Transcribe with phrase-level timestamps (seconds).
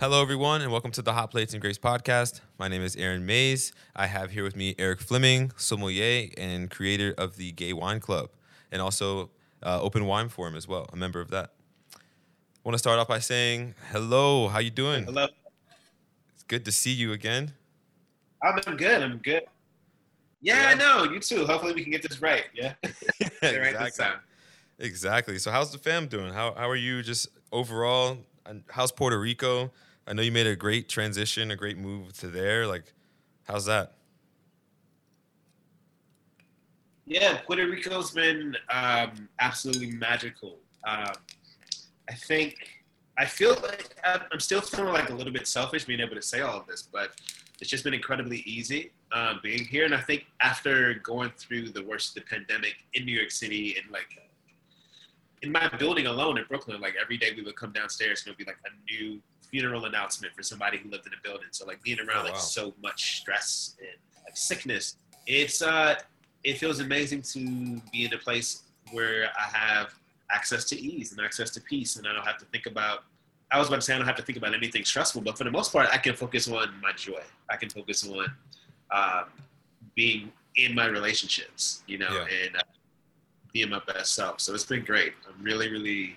[0.00, 2.40] Hello, everyone, and welcome to the Hot Plates and Grapes podcast.
[2.58, 3.70] My name is Aaron Mays.
[3.94, 8.30] I have here with me Eric Fleming, sommelier and creator of the Gay Wine Club,
[8.72, 9.28] and also
[9.62, 11.52] uh, Open Wine Forum as well, a member of that.
[11.94, 11.98] I
[12.64, 14.48] want to start off by saying hello.
[14.48, 15.04] How you doing?
[15.04, 15.26] Hello.
[16.32, 17.52] It's good to see you again.
[18.42, 19.02] I'm good.
[19.02, 19.42] I'm good.
[20.40, 20.68] Yeah, Yeah.
[20.70, 21.12] I know.
[21.12, 21.44] You too.
[21.44, 22.44] Hopefully we can get this right.
[22.54, 22.72] Yeah.
[22.82, 22.92] Get
[23.42, 24.04] it right this exactly.
[24.04, 24.20] time.
[24.78, 25.38] Exactly.
[25.38, 26.32] So, how's the fam doing?
[26.32, 28.16] How how are you just overall?
[28.70, 29.70] How's Puerto Rico?
[30.10, 32.66] I know you made a great transition, a great move to there.
[32.66, 32.92] Like,
[33.44, 33.92] how's that?
[37.06, 40.58] Yeah, Puerto Rico's been um, absolutely magical.
[40.84, 41.12] Um,
[42.08, 42.56] I think
[43.18, 46.40] I feel like I'm still feeling like a little bit selfish being able to say
[46.40, 47.12] all of this, but
[47.60, 49.84] it's just been incredibly easy um, being here.
[49.84, 53.76] And I think after going through the worst of the pandemic in New York City
[53.80, 54.08] and like
[55.42, 58.30] in my building alone in Brooklyn, like every day we would come downstairs and it
[58.32, 59.20] would be like a new
[59.50, 61.48] funeral announcement for somebody who lived in a building.
[61.50, 62.38] So like being around Oh, like wow.
[62.38, 65.94] so much stress and like sickness, it's uh
[66.44, 69.94] it feels amazing to be in a place where I have
[70.30, 73.04] access to ease and access to peace and I don't have to think about
[73.50, 75.44] I was about to say I don't have to think about anything stressful, but for
[75.44, 77.22] the most part I can focus on my joy.
[77.48, 78.26] I can focus on
[78.92, 79.24] um,
[79.96, 82.44] being in my relationships, you know, Yeah.
[82.46, 82.60] and uh,
[83.52, 84.40] being my best self.
[84.40, 85.12] So it's been great.
[85.28, 86.16] I'm really, really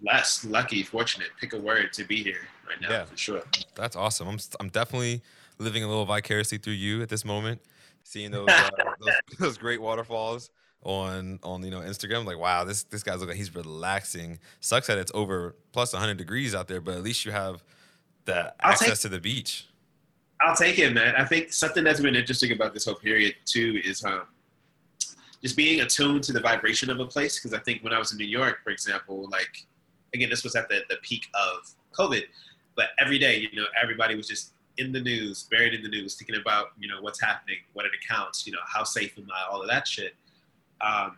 [0.00, 1.28] blessed, lucky, fortunate.
[1.40, 3.04] Pick a word to be here right now Yeah.
[3.04, 3.42] for sure.
[3.74, 4.28] That's awesome.
[4.28, 5.22] I'm I'm definitely
[5.58, 7.60] living a little vicariously through you at this moment,
[8.02, 10.50] seeing those uh, those, those great waterfalls
[10.82, 12.24] on on you know Instagram.
[12.24, 13.36] Like, wow, this this guy's looking.
[13.36, 14.38] He's relaxing.
[14.60, 17.62] Sucks that it's over plus 100 degrees out there, but at least you have
[18.24, 19.66] the I'll access take- to the beach.
[20.42, 21.14] I'll take it, man.
[21.16, 24.22] I think something that's been interesting about this whole period too is um,
[25.42, 27.38] just being attuned to the vibration of a place.
[27.38, 29.66] Because I think when I was in New York, for example, like
[30.14, 32.24] again, this was at the, the peak of COVID,
[32.76, 36.14] but every day, you know, everybody was just in the news, buried in the news,
[36.14, 39.28] thinking about you know what's happening, what it the counts, you know, how safe am
[39.32, 40.14] I, all of that shit.
[40.80, 41.16] Um,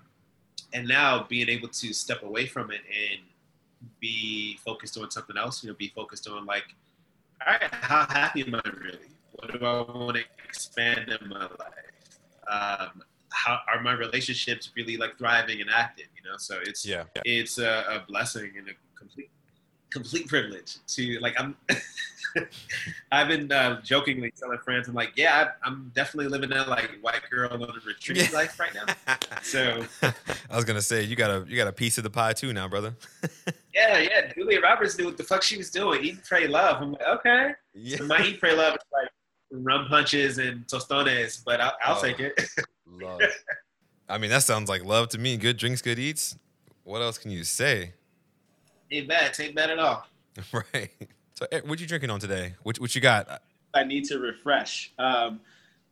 [0.75, 3.21] and now being able to step away from it and
[4.00, 6.75] be focused on something else, you know, be focused on like
[7.47, 8.99] all right, how happy am I really?
[9.33, 12.21] What do I want to expand in my life?
[12.49, 16.06] Um, how are my relationships really like thriving and active?
[16.16, 17.04] You know, so it's Yeah.
[17.25, 19.31] it's a, a blessing and a complete
[19.91, 21.56] complete privilege to like I'm.
[23.12, 26.91] I've been uh, jokingly telling friends, I'm like, yeah, I, I'm definitely living that like
[27.03, 28.28] white girl on a retreat Yeah.
[28.32, 28.87] life right now.
[29.42, 29.84] So
[30.50, 32.53] I was gonna say you got a you got a piece of the pie too
[32.54, 32.94] now, brother.
[33.75, 36.03] yeah, yeah, Julia Roberts knew what the fuck she was doing.
[36.04, 36.81] Eat, pray, love.
[36.81, 37.50] I'm like, okay.
[37.75, 37.98] yeah.
[37.98, 39.09] So my eat, pray, love is like
[39.50, 42.03] rum punches and tostones, but I'll, I'll Oh.
[42.03, 42.41] take it.
[43.00, 43.20] Love.
[44.08, 45.36] I mean, that sounds like love to me.
[45.36, 46.36] Good drinks, good eats.
[46.84, 47.94] What else can you say?
[48.91, 49.34] ain't bad.
[49.41, 50.06] Ain't bad at all.
[50.53, 50.91] right.
[51.34, 52.54] So, what you drinking on today?
[52.62, 53.42] What what you got?
[53.75, 54.92] I need to refresh.
[54.98, 55.41] Um,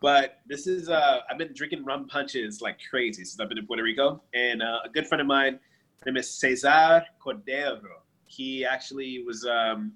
[0.00, 3.66] but this is uh, I've been drinking rum punches like crazy since I've been in
[3.66, 5.58] Puerto Rico, and uh, a good friend of mine,
[5.98, 8.00] his name is Cesar Cordero.
[8.26, 9.92] He actually was um,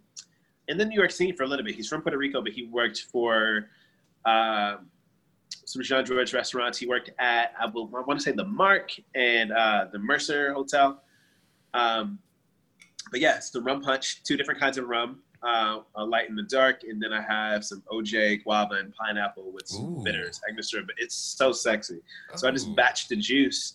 [0.68, 1.74] in the New York scene for a little bit.
[1.74, 3.68] He's from Puerto Rico, but he worked for
[4.24, 4.90] um,
[5.66, 6.78] some Jean Georges restaurants.
[6.78, 10.52] He worked at I, will, I want to say the Mark and uh, the Mercer
[10.52, 11.02] Hotel.
[11.72, 12.18] Um,
[13.10, 16.38] but yeah, it's the rum punch, two different kinds of rum, uh, a light and
[16.38, 20.02] the dark, and then I have some OJ, guava, and pineapple with some Ooh.
[20.02, 20.84] bitters, Angostura.
[20.84, 22.00] But it's so sexy.
[22.34, 23.74] So I just batched the juice.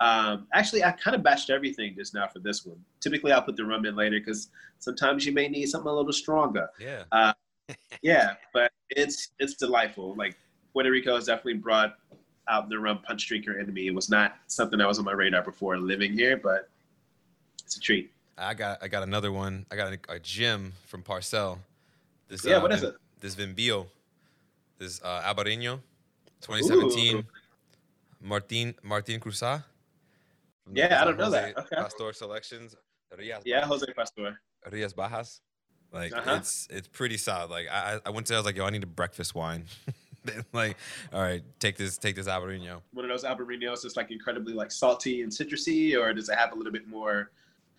[0.00, 2.78] Um, actually, I kind of batched everything just now for this one.
[3.00, 6.12] Typically, I'll put the rum in later because sometimes you may need something a little
[6.12, 6.68] stronger.
[6.80, 7.32] Yeah.
[8.00, 10.14] Yeah, but it's it's delightful.
[10.16, 10.38] Like
[10.78, 11.98] Puerto Rico has definitely brought
[12.46, 13.88] out the rum punch drinker in me.
[13.88, 16.68] It was not something that was on my radar before living here, but
[17.64, 18.12] it's a treat.
[18.38, 19.66] I got I got another one.
[19.72, 21.58] I got a, a gym from Parcel.
[22.28, 22.94] This Yeah, uh, what is it?
[23.18, 23.88] This Vimbio.
[24.78, 25.80] This uh, Albariño,
[26.42, 27.16] 2017.
[27.16, 27.24] Ooh.
[28.22, 29.64] Martin Martin Cruzat.
[30.72, 31.58] Yeah, I don't know that.
[31.58, 31.74] Okay.
[31.74, 32.76] Pastor Selections.
[33.18, 34.40] Rias Yeah, Jose Pastor.
[34.70, 35.40] Rias Bajas.
[35.92, 36.36] Like Uh-huh.
[36.36, 37.50] it's it's pretty solid.
[37.50, 39.64] Like I- I went to I was like yo I need a breakfast wine.
[40.52, 40.76] Like
[41.12, 42.80] all right take this take this Albariño.
[42.92, 46.52] One of those Albarinos that's like incredibly like salty and citrusy, or does it have
[46.52, 47.30] a little bit more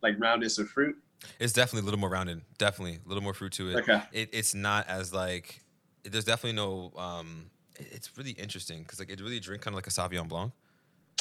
[0.01, 0.95] like roundness of fruit?
[1.39, 2.41] It's definitely a little more rounded.
[2.57, 3.75] Definitely a little more fruit to it.
[3.77, 4.01] Okay.
[4.11, 5.61] It it's not as like
[6.03, 7.49] there's definitely no um.
[7.77, 10.51] It's really interesting because like it really drink kind of like a Sauvignon Blanc.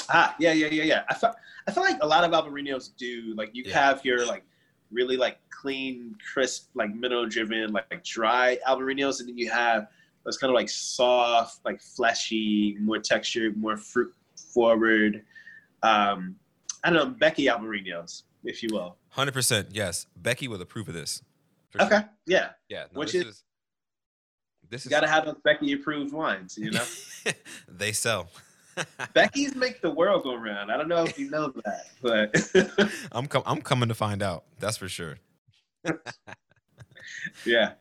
[0.08, 1.02] Ah, yeah, yeah, yeah, yeah.
[1.08, 1.32] I feel,
[1.66, 3.34] I feel like a lot of Albarinos do.
[3.36, 3.81] Like you Yeah.
[3.81, 4.44] have your like
[4.90, 9.88] really like clean, crisp, like mineral driven, like, like dry Albarinos, and then you have
[10.25, 14.12] those kind of like soft, like fleshy, more textured, more fruit
[14.53, 15.23] forward.
[15.82, 16.37] Um,
[16.85, 18.97] I don't know, Becky Albarinos, if you will.
[19.11, 20.06] Hundred percent, yes.
[20.17, 21.23] Becky will approve of this.
[21.70, 21.87] For sure.
[21.87, 22.50] Okay, yeah.
[22.69, 22.85] Yeah.
[22.93, 23.44] No, Which this is- is
[24.70, 26.85] this You is got to have those Becky approved wines, you know?
[27.69, 28.29] they sell.
[29.15, 30.70] Becky's make the world go round.
[30.70, 34.44] I don't know if you know that, but I'm com- I'm coming to find out.
[34.61, 35.17] That's for sure.
[37.44, 37.73] yeah.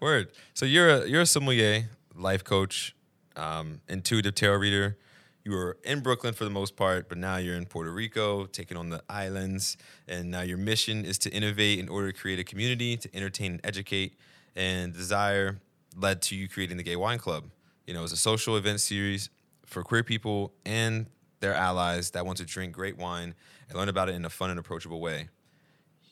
[0.00, 0.28] Word.
[0.54, 2.96] So you're a you're a sommelier, life coach,
[3.36, 4.96] um, intuitive tarot reader.
[5.44, 8.78] You were in Brooklyn for the most part, but now you're in Puerto Rico, taking
[8.78, 9.76] on the islands,
[10.08, 13.52] and now your mission is to innovate in order to create a community, to entertain
[13.52, 14.14] and educate.
[14.56, 15.60] And desire
[15.94, 17.50] led to you creating the Gay Wine Club.
[17.86, 19.28] You know, it's a social event series
[19.66, 21.06] for queer people and
[21.40, 23.34] their allies that want to drink great wine
[23.68, 25.28] and learn about it in a fun and approachable way.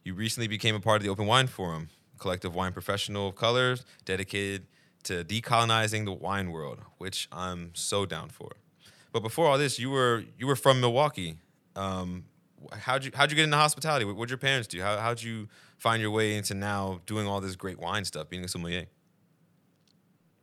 [0.04, 1.88] You recently became a part of the Open Wine Forum,
[2.18, 4.66] collective wine professional of color dedicated
[5.04, 8.52] to decolonizing the wine world, which I'm so down for.
[9.12, 11.36] But before all this, you were you were from Milwaukee.
[11.76, 12.24] Um,
[12.72, 14.04] how'd you how'd you get into hospitality?
[14.04, 14.80] What would your parents do?
[14.82, 15.48] How how'd you
[15.78, 18.86] find your way into now doing all this great wine stuff, being a sommelier?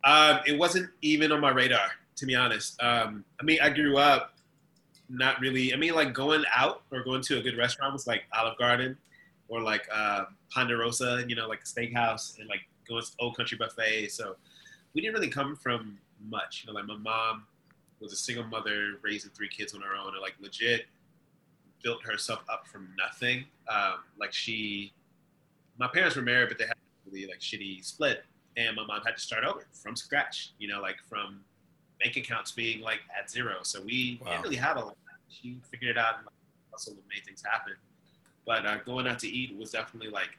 [0.03, 2.81] Um, it wasn't even on my radar, to be honest.
[2.81, 4.35] Um, I mean, I grew up
[5.09, 5.73] not really.
[5.73, 8.97] I mean, like going out or going to a good restaurant was like Olive Garden
[9.47, 13.57] or like uh, Ponderosa, you know, like a steakhouse, and like going to Old Country
[13.57, 14.09] Buffet.
[14.09, 14.35] So
[14.93, 15.97] we didn't really come from
[16.29, 16.63] much.
[16.65, 17.45] You know, like my mom
[17.99, 20.85] was a single mother raising three kids on her own, and like legit
[21.83, 23.45] built herself up from nothing.
[23.67, 24.91] Um, like she,
[25.77, 28.23] my parents were married, but they had a really like shitty split
[28.57, 30.51] and my mom had to start over from scratch.
[30.57, 31.41] You know, like from
[32.01, 33.57] bank accounts being like at zero.
[33.63, 34.31] So we Wow.
[34.31, 34.97] didn't really have a lot.
[35.29, 37.73] She figured it out and like, and made things happen.
[38.45, 40.29] But uh, going out to eat was definitely like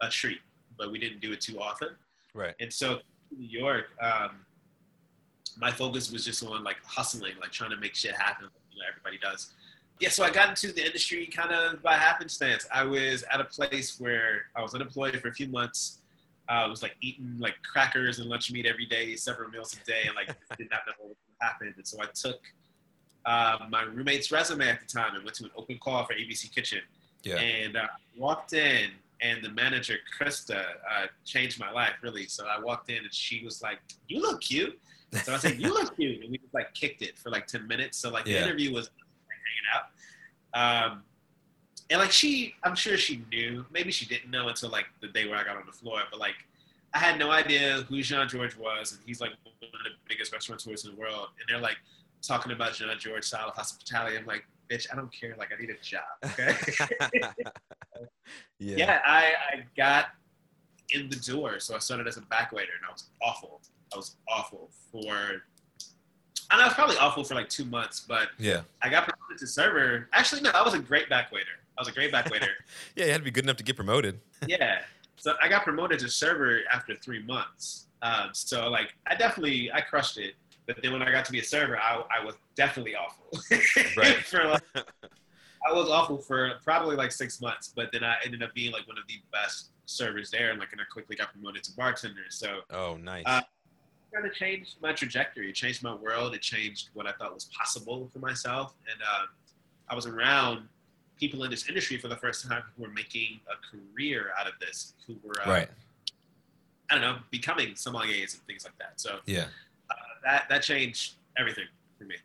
[0.00, 0.40] a treat,
[0.78, 1.88] but we didn't do it too often.
[2.34, 2.54] Right.
[2.60, 3.00] And so
[3.36, 4.30] New York, um,
[5.58, 8.48] my focus was just on like hustling, like trying to make shit happen.
[8.72, 9.52] You know, everybody does.
[10.00, 12.66] Yeah, so I got into the industry kind of by happenstance.
[12.72, 15.98] I was at a place where I was unemployed for a few months.
[16.48, 20.02] I was like eating like crackers and lunch meat every day, several meals a day,
[20.06, 21.74] and like did not know what happened.
[21.76, 22.40] And so I took
[23.26, 26.52] uh, my roommate's resume at the time and went to an open call for ABC
[26.52, 26.80] Kitchen
[27.22, 27.36] Yeah.
[27.36, 27.86] and uh,
[28.16, 28.90] walked in
[29.20, 32.26] and the manager krista uh, changed my life really.
[32.26, 33.78] So i walked in and she was like
[34.08, 34.78] you look cute.
[35.24, 36.22] So i said you look cute.
[36.22, 37.98] And we just like kicked it for like 10 minutes.
[37.98, 38.44] So like the Yeah.
[38.44, 40.92] interview was like, hanging out.
[40.92, 41.02] Um,
[41.90, 43.64] and like she i'm sure she knew.
[43.70, 46.00] Maybe she didn't know until like the day where i got on the floor.
[46.10, 46.36] But like
[46.94, 50.32] i had no idea who Jean Georges was and he's like one of the biggest
[50.32, 51.28] restaurateurs in the world.
[51.38, 51.76] And they're like
[52.22, 55.70] talking about Jean Georges style hospitality i'm like bitch i don't care like i need
[55.70, 56.54] a job okay
[58.58, 58.76] yeah.
[58.76, 60.06] yeah, I, I got
[60.92, 61.60] in the door.
[61.60, 63.60] So I started as a back waiter and I was awful.
[63.92, 68.62] I was awful for, and I was probably awful for like two months, but Yeah.
[68.82, 70.08] I got promoted to server.
[70.12, 71.46] Actually, no, I was a great back waiter.
[71.78, 72.48] I was a great back waiter.
[72.96, 74.20] Yeah, you had to be good enough to get promoted.
[74.46, 74.80] yeah.
[75.16, 77.86] So I got promoted to server after three months.
[78.02, 80.34] Um, so like, I definitely, I crushed it.
[80.66, 83.26] But then when I got to be a server, I, I was definitely awful.
[83.96, 84.16] Right.
[84.24, 84.62] for like,
[85.68, 88.86] I was awful for probably like six months, but then I ended up being like
[88.86, 92.22] one of the best servers there, and like, and I quickly got promoted to bartender.
[92.28, 93.24] So Oh, nice.
[93.26, 93.42] Uh,
[94.12, 95.48] kind of changed my trajectory.
[95.50, 96.34] It changed my world.
[96.34, 98.74] It changed what I thought was possible for myself.
[98.90, 99.28] And um,
[99.88, 100.68] I was around
[101.18, 104.54] people in this industry for the first time who were making a career out of
[104.60, 105.68] this, who were, uh, right.
[106.90, 109.00] I don't know, becoming sommeliers and things like that.
[109.00, 109.46] So Yeah.
[110.24, 111.64] That that changed everything
[111.98, 112.16] for me.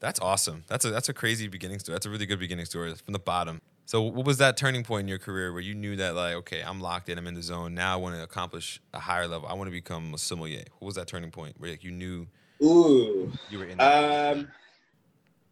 [0.00, 0.64] That's awesome.
[0.66, 1.94] That's a that's a crazy beginning story.
[1.94, 3.60] That's a really good beginning story from the bottom.
[3.84, 6.62] So what was that turning point in your career where you knew that like, okay,
[6.62, 7.74] I'm locked in, I'm in the zone.
[7.74, 9.48] Now I want to accomplish a higher level.
[9.48, 10.64] I want to become a sommelier.
[10.78, 12.26] What was that turning point where like, you knew
[12.62, 13.32] Ooh.
[13.48, 14.36] you were in that?
[14.36, 14.48] Um,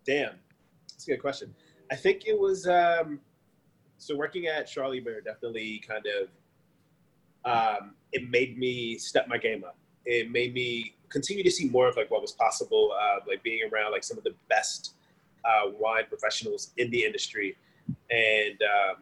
[0.04, 0.32] damn,
[0.90, 1.54] that's a good question.
[1.90, 3.20] I think it was um,
[3.96, 6.28] so working at Charlie Bird definitely kind of
[7.46, 9.78] um, it made me step my game up.
[10.04, 13.60] It made me continue to see more of like what was possible, uh, like being
[13.72, 14.94] around like some of the best
[15.44, 17.56] uh, wine professionals in the industry,
[18.10, 18.96] and um,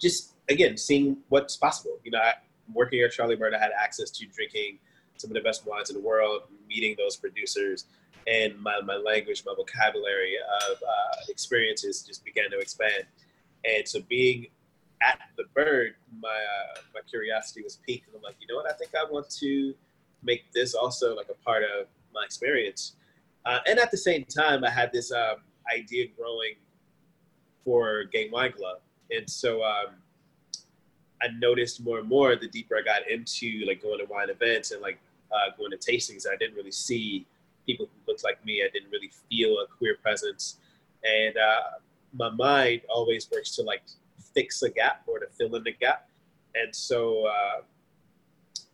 [0.00, 1.98] just again seeing what's possible.
[2.04, 2.34] You know, I,
[2.72, 4.78] working at Charlie Bird, I had access to drinking
[5.16, 7.86] some of the best wines in the world, meeting those producers,
[8.26, 10.36] and my, my language, my vocabulary
[10.70, 13.04] of uh, experiences just began to expand.
[13.64, 14.46] And so being
[15.02, 18.70] at the Bird, my uh, my curiosity was piqued, and I'm like, you know what?
[18.70, 19.74] I think I want to
[20.22, 22.94] make this also like a part of my experience.
[23.44, 25.36] Uh, and at the same time, I had this um,
[25.72, 26.54] idea growing
[27.64, 28.78] for Gay Wine Club,
[29.10, 29.96] and so um,
[31.22, 34.70] I noticed more and more the deeper I got into like going to wine events
[34.70, 34.98] and like
[35.32, 36.26] uh, going to tastings.
[36.26, 37.26] I didn't really see
[37.66, 38.62] people who looked like me.
[38.64, 40.58] I didn't really feel a queer presence,
[41.04, 41.78] and uh,
[42.12, 43.82] my mind always works to like
[44.34, 46.08] fix a gap or to fill in the gap.
[46.54, 47.62] And so uh,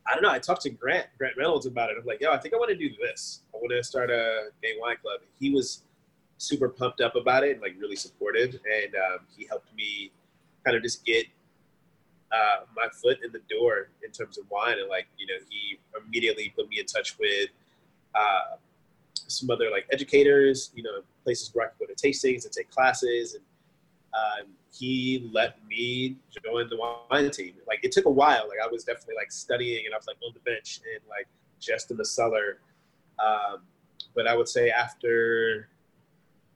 [0.08, 0.30] I don't know.
[0.30, 1.96] I talked to Grant Grant Reynolds about it.
[2.00, 3.42] I'm like, yo, I think I want to do this.
[3.54, 5.20] I want to start a gay wine club.
[5.38, 5.82] He was
[6.38, 10.10] super pumped up about it and like really supportive, and um, he helped me
[10.64, 11.26] kind of just get
[12.32, 14.78] uh, my foot in the door in terms of wine.
[14.78, 17.50] And like, you know, he immediately put me in touch with
[18.14, 18.56] uh,
[19.14, 22.70] some other like educators, you know, places where I could go to tastings and take
[22.70, 23.34] classes.
[23.34, 23.44] And
[24.14, 26.76] um, he let me join the
[27.10, 27.54] wine team.
[27.66, 28.46] Like it took a while.
[28.48, 31.26] Like I was definitely like studying and I was like on the bench and like
[31.60, 32.58] just in the cellar.
[33.18, 33.62] Um,
[34.14, 35.68] but I would say after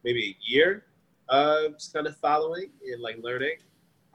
[0.04, 0.84] maybe a year
[1.28, 3.56] of kind of following and like learning,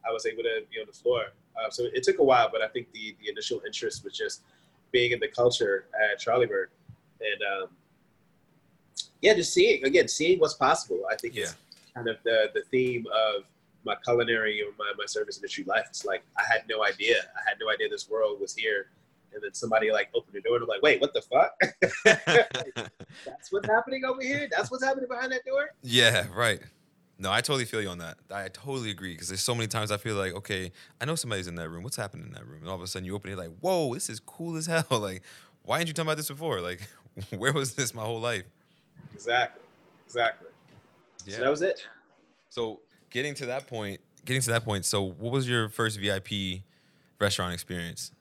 [0.08, 1.25] I was able to be on the floor.
[1.56, 4.41] Uh, so it took a while, but I think the, the initial interest was just
[4.91, 6.70] being in the culture at Charlie Bird
[7.20, 7.70] and um,
[9.22, 11.01] yeah, just seeing again, seeing what's possible.
[11.12, 11.44] I think Yeah.
[11.44, 11.56] it's
[11.98, 13.44] kind of the the theme of
[13.84, 15.86] my culinary or my, my service industry life.
[15.89, 17.16] It's like I had no idea.
[17.36, 18.88] I had no idea this world was here.
[19.34, 21.60] And then somebody like opened the door and I'm like, wait, what the fuck?
[23.25, 24.48] That's what's happening over here?
[24.50, 25.70] That's what's happening behind that door?
[25.84, 26.60] yeah, right.
[27.20, 28.18] No, I totally feel you on that.
[28.30, 31.48] I totally agree because there's so many times I feel like, okay, I know somebody's
[31.48, 31.84] in that room.
[31.84, 32.62] What's happening in that room?
[32.62, 34.86] And all of a sudden you open it like, whoa, this is cool as hell.
[34.92, 35.24] Like,
[35.63, 36.62] why didn't you tell me about this before?
[36.62, 36.82] Like,
[37.36, 38.44] where was this my whole life?
[39.13, 39.63] Exactly.
[40.06, 40.47] Exactly.
[41.36, 41.86] So that was it.
[42.50, 44.86] So getting to that point, getting to that point.
[44.86, 46.64] So what was your first VIP
[47.20, 48.12] restaurant experience?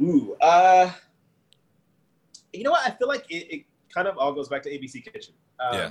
[0.00, 0.90] Ooh, uh,
[2.52, 2.86] you know what?
[2.86, 3.64] I feel like it, it
[3.94, 5.34] kind of all goes back to ABC Kitchen.
[5.60, 5.90] Um, Yeah.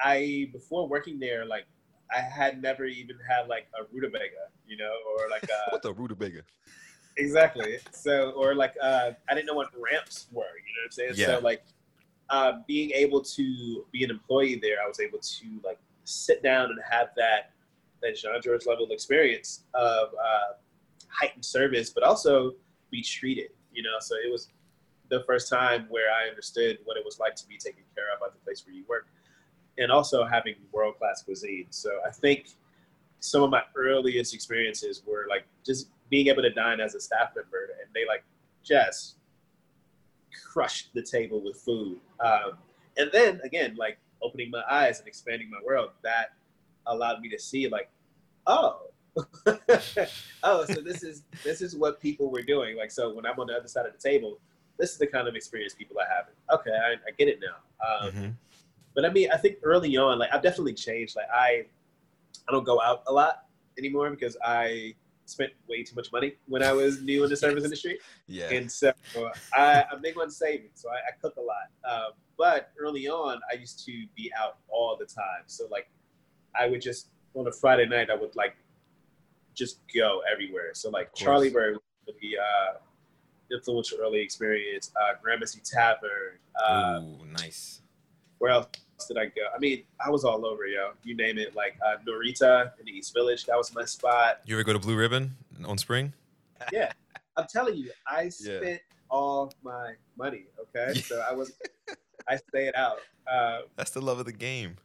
[0.00, 1.66] I before working there, like
[2.14, 6.42] I had never even had like a rutabaga, you know, or like a, the rutabaga?
[7.16, 7.78] exactly.
[7.92, 10.42] So or like uh, I didn't know what ramps were.
[10.42, 11.12] You know what I'm saying?
[11.14, 11.38] Yeah.
[11.38, 11.64] So like
[12.30, 16.66] uh, being able to be an employee there, I was able to like sit down
[16.66, 17.50] and have that
[18.02, 20.54] that Jean Georges level experience of uh,
[21.08, 22.52] heightened service, but also
[22.90, 23.50] be treated.
[23.72, 24.48] You know, so it was
[25.08, 28.22] the first time where I understood what it was like to be taken care of
[28.26, 29.06] at the place where you work,
[29.78, 31.66] and also having world class cuisine.
[31.70, 32.48] So I think
[33.20, 37.30] some of my earliest experiences were like just being able to dine as a staff
[37.34, 38.24] member, and they like
[38.62, 39.16] just
[40.52, 41.98] crushed the table with food.
[42.20, 42.52] Um,
[42.96, 46.32] and then again, like opening my eyes and expanding my world, that
[46.86, 47.88] allowed me to see like,
[48.46, 48.80] oh,
[50.42, 52.76] oh, so this is this is what people were doing.
[52.76, 54.38] Like, so when I'm on the other side of the table,
[54.78, 56.34] this is the kind of experience people are having.
[56.52, 57.56] Okay, I, I get it now.
[58.06, 58.34] Um, Mhm.
[58.94, 61.14] but I mean, I think early on, like I've definitely changed.
[61.16, 61.66] Like I,
[62.48, 63.44] I don't go out a lot
[63.78, 64.94] anymore because I
[65.26, 68.50] spent way too much money when I was new in the service industry, Yeah.
[68.50, 68.92] and so
[69.54, 70.70] I, I'm big on saving.
[70.74, 71.68] So I, I cook a lot.
[71.90, 75.44] Um, but early on, I used to be out all the time.
[75.46, 75.88] So like,
[76.58, 78.54] I would just on a Friday night, I would like
[79.54, 80.70] just go everywhere.
[80.74, 81.14] So like.
[81.14, 82.78] Charlie Bird would be uh,
[83.52, 84.90] influential early experience.
[85.00, 86.38] Uh, Gramercy Tavern.
[86.60, 87.80] Uh, Ooh, nice.
[88.38, 88.66] where else
[89.08, 89.42] did I go?
[89.54, 90.92] I mean, I was all over, yo.
[91.02, 91.54] You name it.
[91.54, 94.40] Like uh, Noreetuh in the East Village, that was my spot.
[94.46, 95.34] You ever go to Blue Ribbon
[95.64, 96.12] on Spring?
[96.72, 96.92] Yeah,
[97.36, 100.46] I'm telling you, I spent all my money.
[100.60, 101.02] Okay, Yeah.
[101.02, 101.52] so I was,
[102.28, 102.98] I stayed out.
[103.30, 104.76] Uh, That's the love of the game.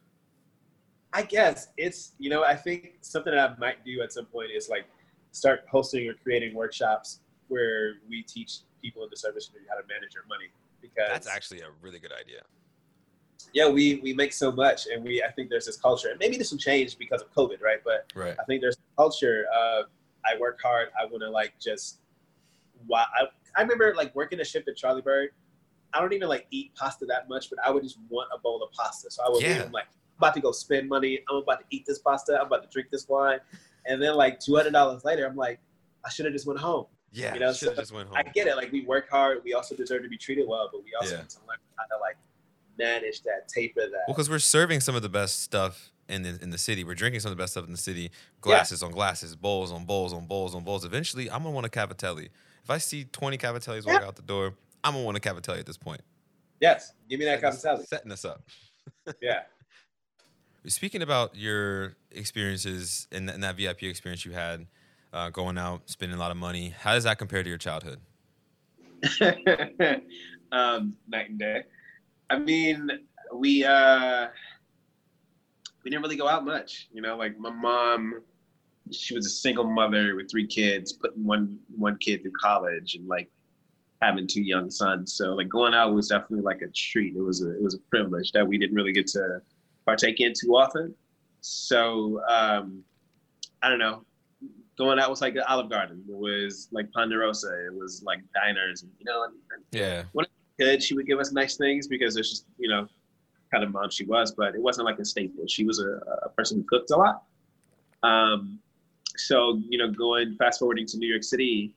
[1.14, 4.52] I guess it's you know I think something that I might do at some point
[4.56, 4.86] is like
[5.32, 9.88] start hosting or creating workshops where we teach people in the service industry how to
[9.88, 10.46] manage their money
[10.82, 12.42] because That's actually a really good idea.
[13.54, 16.36] Yeah we we make so much and we I think there's this culture and maybe
[16.38, 18.36] there's some change because of COVID right but Right.
[18.40, 19.86] I think there's a culture of
[20.26, 20.90] I work hard.
[21.00, 22.00] I want to like just.
[22.88, 23.26] Wow, I,
[23.58, 25.30] I remember like working a shift at Charlie Bird.
[25.94, 28.62] I don't even like eat pasta that much, but I would just want a bowl
[28.62, 29.10] of pasta.
[29.10, 29.56] So I would leave.
[29.56, 29.64] Yeah.
[29.64, 31.22] I'm like, I'm about to go spend money.
[31.30, 32.38] I'm about to eat this pasta.
[32.40, 33.40] I'm about to drink this wine,
[33.86, 35.60] and then like two hundred dollars later, I'm like,
[36.06, 36.86] I should have just went home.
[37.12, 37.34] Yeah.
[37.34, 38.18] You know, should so just went home.
[38.18, 38.56] I get it.
[38.58, 39.42] Like we work hard.
[39.46, 41.22] We also deserve to be treated well, but we also Yeah.
[41.22, 42.18] need to learn how to like
[42.80, 43.92] manage that, taper that.
[44.08, 46.84] Well, because we're serving some of the best stuff in the in the city.
[46.84, 48.10] We're drinking some of the best stuff in the city.
[48.42, 50.84] Glasses on glasses, bowls on bowls on bowls on bowls.
[50.86, 52.30] Eventually, I'm gonna want a cavatelli.
[52.64, 55.66] If I see 20 cavatellis walk out the door, I'm gonna want a cavatelli at
[55.68, 56.02] this point.
[56.60, 57.88] yes, give me that Setting us- cavatelli.
[57.88, 58.42] Setting us up.
[59.22, 59.42] Yeah.
[60.68, 64.68] Speaking about your experiences in, th- that VIP experience you had,
[65.14, 68.00] uh, going out, spending a lot of money, how does that compare to your childhood?
[70.52, 71.64] um, night and day.
[72.30, 72.90] I mean,
[73.34, 74.28] we uh,
[75.84, 76.88] we didn't really go out much.
[76.94, 78.22] You know, like my mom,
[78.92, 83.08] she was a single mother with three kids, putting one one kid through college, and
[83.08, 83.30] like
[84.02, 85.14] having two young sons.
[85.14, 87.16] So like going out was definitely like a treat.
[87.16, 89.42] It was a it was a privilege that we didn't really get to
[89.86, 90.94] partake in too often.
[91.42, 92.84] So um,
[93.62, 94.04] I don't know,
[94.78, 96.04] going out was like the Olive Garden.
[96.08, 97.68] It was like Ponderosa.
[97.68, 99.28] It was like diners, and you know,
[99.72, 100.04] Yeah.
[100.60, 100.84] Good.
[100.84, 102.88] She would give us nice things because it's just you know,
[103.52, 105.46] kind of mom she was, but it wasn't like a staple.
[105.48, 107.24] She was a, a person who cooked a lot.
[108.04, 108.60] Um,
[109.18, 111.74] so you know, going fast forwarding to New York City,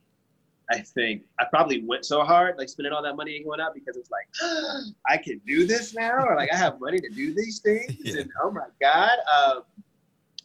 [0.70, 3.74] I think I probably went so hard, like spending all that money and going out
[3.74, 4.26] because it's like
[5.08, 8.20] I can do this now, or like I have money to do these things, Yeah.
[8.22, 9.62] and oh my god, um,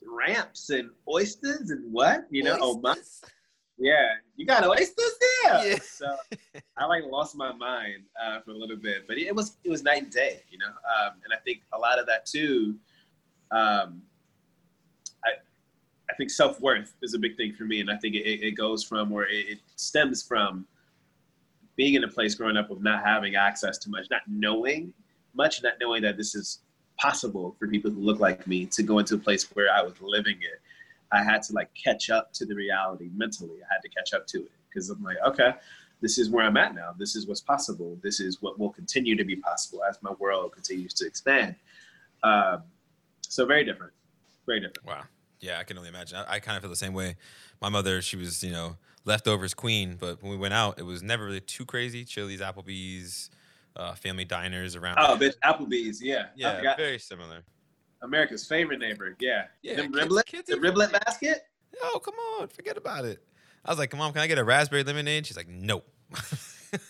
[0.05, 2.95] ramps and oysters and what you know, oh my,
[3.77, 5.67] yeah, you got oysters there.
[5.67, 5.75] Yeah.
[5.81, 6.15] So
[6.77, 9.83] I like lost my mind uh, for a little bit, but it was it was
[9.83, 10.67] night and day, you know.
[10.67, 12.75] Um, and I think a lot of that too.
[13.51, 14.01] Um,
[15.23, 15.31] I
[16.09, 18.51] I think self worth is a big thing for me, and I think it, it
[18.51, 20.65] goes from or it, it stems from
[21.75, 24.91] being in a place growing up of not having access to much, not knowing
[25.35, 26.59] much, not knowing that this is
[26.97, 29.93] possible for people who look like me to go into a place where I was
[30.01, 30.59] living it.
[31.11, 33.57] I had to like catch up to the reality mentally.
[33.63, 35.53] I had to catch up to it because I'm like, okay,
[36.01, 36.93] this is where I'm at now.
[36.97, 37.97] This is what's possible.
[38.03, 41.55] This is what will continue to be possible as my world continues to expand.
[42.23, 42.63] Um,
[43.21, 43.93] so very different,
[44.45, 44.85] very different.
[44.85, 45.03] Wow.
[45.39, 46.17] Yeah, I can only imagine.
[46.17, 47.15] I, I kind of feel the same way.
[47.61, 51.03] My mother, she was, you know, leftovers queen, but when we went out, it was
[51.03, 52.03] never really too crazy.
[52.03, 53.29] Chili's, Applebee's,
[53.75, 54.97] uh, family diners around.
[54.99, 57.43] Oh, bitch, Applebee's, yeah, yeah, very similar.
[58.01, 59.45] America's favorite neighbor, yeah.
[59.61, 61.47] Yeah, Them kids- riblet, kids the riblet basket.
[61.83, 63.23] Oh, come on, forget about it.
[63.65, 65.87] I was like, "Mom, can I get a raspberry lemonade?" She's like, "Nope."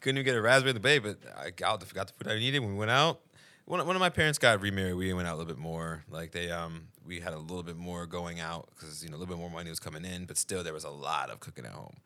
[0.00, 2.60] Couldn't even get a raspberry lemonade, but I got the, forgot the food I needed
[2.60, 3.20] when we went out.
[3.66, 4.94] One, of- one of my parents got remarried.
[4.94, 6.04] We went out a little bit more.
[6.10, 9.18] Like they, um, we had a little bit more going out because you know a
[9.18, 11.64] little bit more money was coming in, but still there was a lot of cooking
[11.64, 11.96] at home,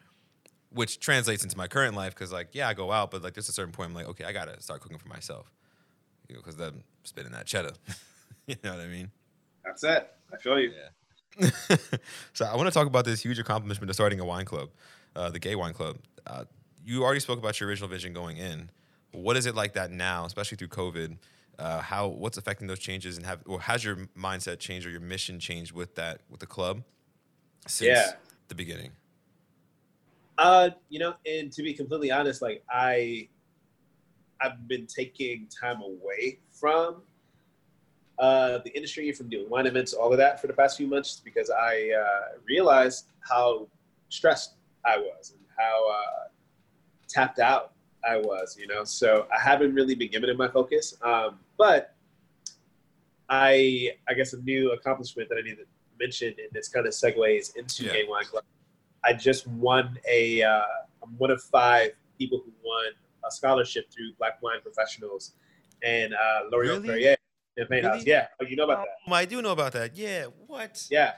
[0.70, 3.48] which translates into my current life because like yeah, I go out, but like there's
[3.48, 5.50] a certain point I'm like, okay, I gotta start cooking for myself,
[6.28, 7.72] you know, because then spending that cheddar,
[8.46, 9.10] you know what I mean.
[9.64, 10.10] That's it.
[10.32, 10.72] I feel you.
[10.72, 11.50] Yeah.
[12.32, 14.70] so I want to talk about this huge accomplishment of starting a wine club,
[15.16, 15.96] uh, the Gay Wine Club.
[16.26, 16.44] Uh,
[16.84, 18.70] you already spoke about your original vision going in.
[19.12, 21.16] What is it like that now, especially through COVID?
[21.58, 25.00] Uh, how what's affecting those changes, and have or has your mindset changed or your
[25.00, 26.82] mission changed with that with the club
[27.66, 28.12] since Yeah.
[28.48, 28.90] the beginning?
[30.36, 33.28] Uh, you know, and to be completely honest, like I,
[34.40, 37.02] I've been taking time away from
[38.18, 41.20] uh, the industry, from doing wine events, all of that for the past few months,
[41.24, 43.68] because I uh, realized how
[44.08, 46.28] stressed I was and how uh,
[47.08, 47.72] tapped out
[48.08, 48.56] I was.
[48.58, 50.96] You know, so I haven't really been giving it my focus.
[51.02, 51.94] Um, but
[53.28, 55.64] I, I guess, a new accomplishment that I need to
[55.98, 57.92] mention, and this kind of segues into Yeah.
[57.92, 58.44] Gay Wine Club.
[59.04, 60.42] I just won a.
[60.42, 60.62] Uh,
[61.02, 62.92] I'm one of five people who won
[63.26, 65.32] a scholarship through Black Wine Professionals
[65.82, 66.88] and uh, Laurent Really?
[66.88, 67.16] Perrier
[67.58, 67.94] Champagne House.
[67.98, 68.10] Really?
[68.10, 69.10] Yeah, oh, you know about that.
[69.10, 69.96] Oh, I do know about that.
[69.96, 70.26] Yeah.
[70.46, 70.86] What?
[70.90, 71.12] Yeah.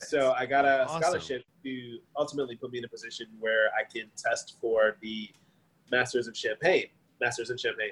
[0.00, 1.02] So I got a Awesome.
[1.02, 5.28] scholarship to ultimately put me in a position where I can test for the
[5.90, 6.86] Masters of Champagne,
[7.20, 7.90] Masters in Champagne.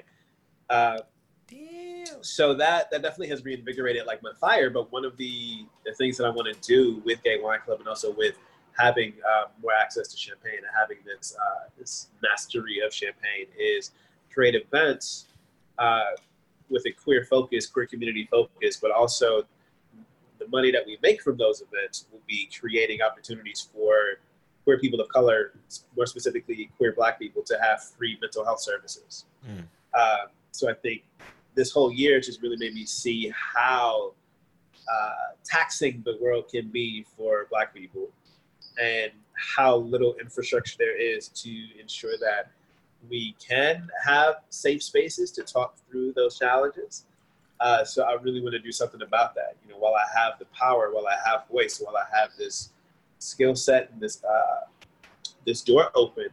[0.69, 0.99] Uh,
[1.47, 2.21] Damn.
[2.23, 4.69] so that that definitely has reinvigorated like my fire.
[4.69, 7.79] But one of the the things that I want to do with Gay Wine Club
[7.79, 8.35] and also with
[8.77, 13.91] having uh, more access to champagne and having this uh, this mastery of champagne is
[14.33, 15.25] create events
[15.79, 16.11] uh,
[16.69, 19.43] with a queer focus, queer community focus, but also
[20.39, 24.19] the money that we make from those events will be creating opportunities for
[24.63, 25.53] queer people of color,
[25.95, 29.25] more specifically queer Black people, to have free mental health services.
[29.49, 29.63] Mm.
[29.93, 31.03] Uh, so I think
[31.55, 34.13] this whole year just really made me see how
[34.91, 38.09] uh, taxing the world can be for Black people,
[38.81, 42.51] and how little infrastructure there is to ensure that
[43.09, 47.05] we can have safe spaces to talk through those challenges.
[47.59, 49.55] Uh, so I really want to do something about that.
[49.65, 52.71] You know, while I have the power, while I have voice, while I have this
[53.19, 54.65] skill set and this uh,
[55.45, 56.27] this door open,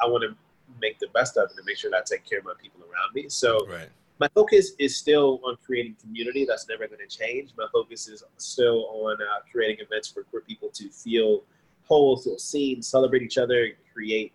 [0.00, 0.36] I want to
[0.80, 2.80] make the best of it and make sure that I take care of my people
[2.82, 3.28] around me.
[3.28, 3.88] So Right.
[4.18, 6.44] My focus is still on creating community.
[6.44, 7.50] That's never going to change.
[7.56, 11.44] My focus is still on uh, creating events for queer people to feel
[11.86, 14.32] whole, feel seen, celebrate each other, create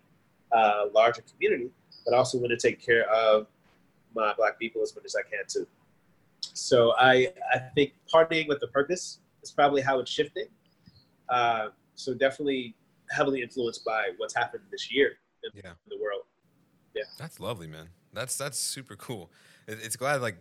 [0.51, 1.69] a larger community.
[2.05, 3.47] But I also want to take care of
[4.15, 5.67] my black people as much as I can too.
[6.53, 10.47] So I I think partying with a purpose is probably how it's shifting.
[11.29, 12.75] Uh, so definitely
[13.09, 15.73] heavily influenced by what's happened this year in Yeah.
[15.87, 16.23] the world.
[16.95, 17.89] Yeah, that's lovely, man.
[18.13, 19.31] That's that's super cool.
[19.67, 20.37] It, it's glad like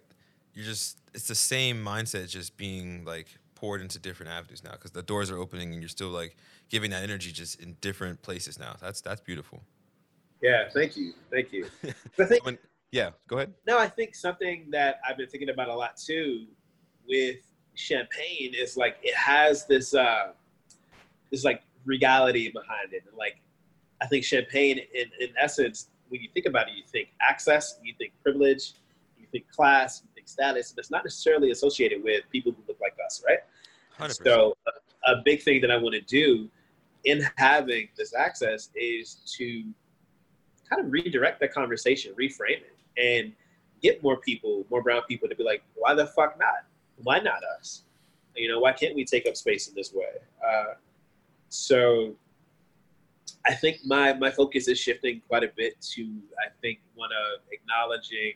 [0.55, 4.91] you're just it's the same mindset just being like poured into different avenues now because
[4.91, 6.37] the doors are opening and you're still like
[6.69, 8.75] giving that energy just in different places now.
[8.81, 9.63] That's that's beautiful.
[10.43, 11.67] Yeah, thank you, thank you.
[12.19, 12.59] I think When-
[12.91, 13.55] yeah, go ahead.
[13.67, 16.47] No, I think something that I've been thinking about a lot too
[17.09, 17.39] with
[17.75, 20.33] champagne is like it has this uh
[21.31, 23.41] this like regality behind it and like
[24.01, 27.95] i think champagne in, in essence when you think about it you think access you
[27.99, 28.75] think privilege
[29.33, 33.23] think class think status but it's not necessarily associated with people who look like us
[33.27, 33.39] right
[33.99, 34.23] 100%.
[34.25, 34.57] so
[35.07, 36.49] a, a big thing that i want to do
[37.05, 39.65] in having this access is to
[40.71, 43.33] kind of redirect that conversation reframe it and
[43.83, 46.65] get more people more brown people to be like why the fuck not
[47.03, 47.83] why not us?
[48.35, 50.07] You know, why can't we take up space in this way?
[50.47, 50.75] Uh,
[51.49, 52.15] so
[53.47, 56.03] I think my my focus is shifting quite a bit to
[56.39, 58.35] I think one of acknowledging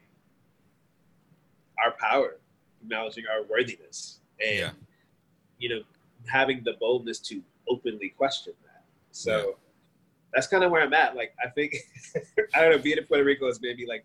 [1.85, 2.39] our power,
[2.83, 4.71] acknowledging our worthiness, and Yeah.
[5.59, 5.83] you know
[6.27, 8.85] having the boldness to openly question that.
[9.13, 9.53] So Yeah.
[10.35, 11.15] that's kind of where I'm at.
[11.17, 11.77] Like I think
[12.55, 14.05] I don't know, being in Puerto Rico is maybe like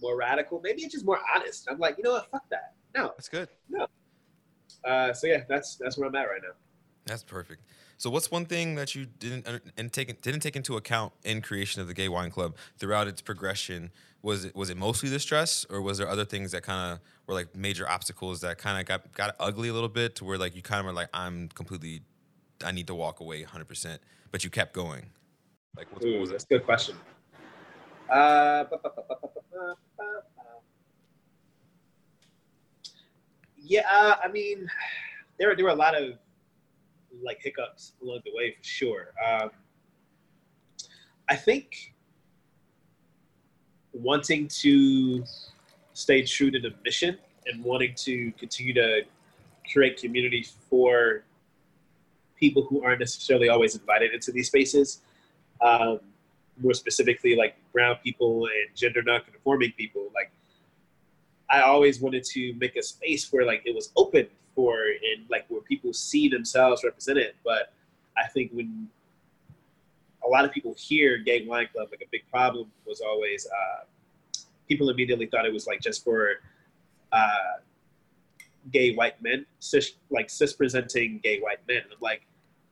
[0.00, 0.60] more radical.
[0.62, 1.68] Maybe it's just more honest.
[1.70, 2.74] I'm like, you know what, fuck that.
[2.94, 3.08] No.
[3.16, 3.48] That's good.
[3.68, 3.86] No.
[4.84, 6.54] Uh, so yeah, that's that's where I'm at right now.
[7.06, 7.62] That's perfect.
[7.98, 9.46] So, what's one thing that you didn't
[9.76, 13.20] and take didn't take into account in creation of the Gay Wine Club throughout its
[13.20, 13.90] progression?
[14.22, 17.00] was it was it mostly the stress or was there other things that kind of
[17.26, 20.38] were like major obstacles that kind of got got ugly a little bit to where
[20.38, 22.02] like you kind of were like I'm completely
[22.64, 23.98] I need to walk away 100%
[24.30, 25.06] but you kept going?
[25.76, 26.96] Like what's, Ooh, what was that's a good question.
[28.12, 28.64] Uh,
[33.56, 34.68] yeah uh, I mean
[35.38, 36.14] there there were a lot of
[37.22, 39.12] like hiccups along the way for sure.
[39.24, 39.50] Um,
[41.28, 41.94] I think
[43.92, 45.24] wanting to
[45.94, 49.02] stay true to the mission and wanting to continue to
[49.72, 51.24] create community for
[52.36, 55.02] people who aren't necessarily always invited into these spaces
[55.60, 56.00] um,
[56.58, 60.08] more specifically like brown people and gender non-conforming people.
[60.14, 60.30] Like
[61.50, 65.44] i always wanted to make a space where like it was open for and like
[65.48, 67.72] where people see themselves represented but
[68.16, 68.88] i think when
[70.24, 73.84] a lot of people hear gay wine club like a big problem was always uh,
[74.68, 76.34] people immediately thought it was like just for
[77.12, 77.58] uh,
[78.70, 82.22] gay white men cis like cis presenting gay white men and i'm like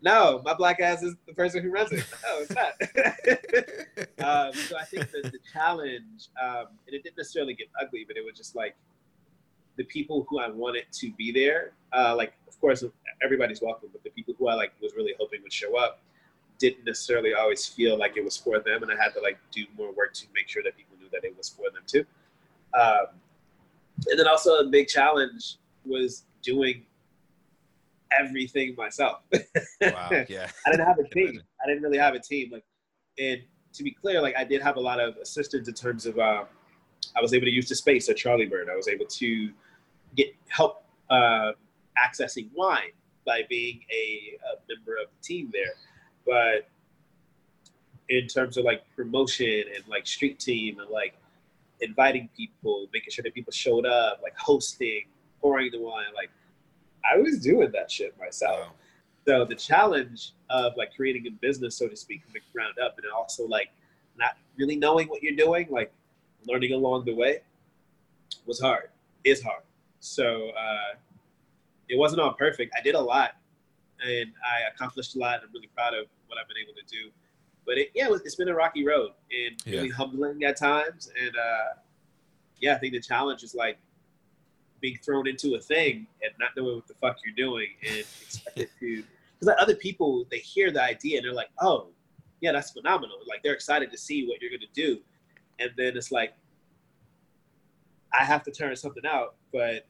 [0.00, 2.04] no, my black ass is the person who runs it.
[2.22, 4.26] No, it's not.
[4.48, 8.16] um, so I think that the challenge, um, and it didn't necessarily get ugly, but
[8.16, 8.76] it was just like
[9.76, 11.72] the people who I wanted to be there.
[11.92, 12.84] Uh, like, of course,
[13.22, 16.00] everybody's welcome, but the people who I like was really hoping would show up
[16.58, 19.64] didn't necessarily always feel like it was for them, and I had to like do
[19.76, 22.04] more work to make sure that people knew that it was for them too.
[22.78, 23.06] Um,
[24.06, 26.84] and then also a big challenge was doing
[28.18, 29.20] everything myself.
[29.80, 30.10] Wow.
[30.28, 30.50] Yeah.
[30.66, 31.40] I didn't have a team.
[31.62, 32.50] I didn't really have a team.
[32.50, 32.64] Like,
[33.18, 33.40] and
[33.72, 36.46] to be clear, like I did have a lot of assistance in terms of um,
[37.16, 38.68] I was able to use the space at Charlie Bird.
[38.70, 39.50] I was able to
[40.16, 41.52] get help uh,
[41.96, 42.90] accessing wine
[43.24, 45.74] by being a, a member of the team there.
[46.28, 46.68] But
[48.10, 51.14] in terms of like promotion and like street team and like
[51.80, 55.04] inviting people, making sure that people showed up, like hosting,
[55.40, 56.30] pouring the wine, like
[57.10, 58.60] I was doing that shit myself.
[58.60, 58.72] Wow.
[59.26, 62.96] So the challenge of like creating a business, so to speak, from the ground up,
[62.98, 63.70] and also like
[64.18, 65.92] not really knowing what you're doing, like
[66.46, 67.40] learning along the way,
[68.46, 68.88] was hard.
[69.24, 69.62] Is hard.
[70.00, 70.96] So uh,
[71.88, 72.72] it wasn't all perfect.
[72.78, 73.32] I did a lot,
[74.02, 75.40] and I accomplished a lot.
[75.42, 77.10] I'm really proud of what I've been able to do.
[77.66, 81.10] But it, yeah, it's been a rocky road and really humbling at times.
[81.20, 81.80] And uh,
[82.60, 83.78] yeah, I think the challenge is like
[84.80, 88.68] being thrown into a thing and not knowing what the fuck you're doing and expected
[88.80, 91.88] to because like other people they hear the idea and they're like oh
[92.40, 93.16] yeah that's phenomenal.
[93.28, 95.00] Like they're excited to see what you're going to do.
[95.58, 96.34] And then it's like
[98.14, 99.86] i have to turn something out but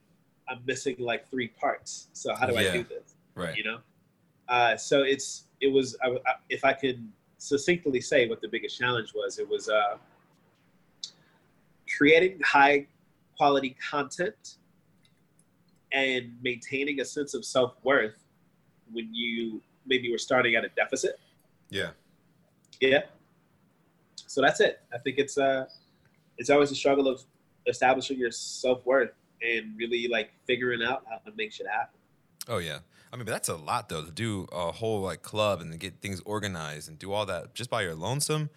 [0.48, 2.08] i'm missing like three parts.
[2.12, 3.14] So how do i do this?
[3.34, 3.56] Right.
[3.56, 3.78] you know?
[4.48, 7.06] Uh, so it's it was I, I, if i could
[7.38, 9.96] succinctly say what the biggest challenge was it was uh,
[11.96, 12.86] creating high
[13.36, 14.56] quality content
[15.92, 18.16] and maintaining a sense of self-worth
[18.92, 21.18] when you maybe were starting at a deficit
[21.70, 21.90] Yeah.
[22.80, 23.02] yeah
[24.26, 25.66] so that's it i think it's uh
[26.36, 27.22] it's always a struggle of
[27.66, 31.98] establishing your self-worth and really like figuring out how to make shit happen
[32.50, 32.78] Oh yeah.
[33.12, 36.00] I mean, but that's a lot though to do a whole like club and get
[36.00, 38.50] things organized and do all that just by your lonesome.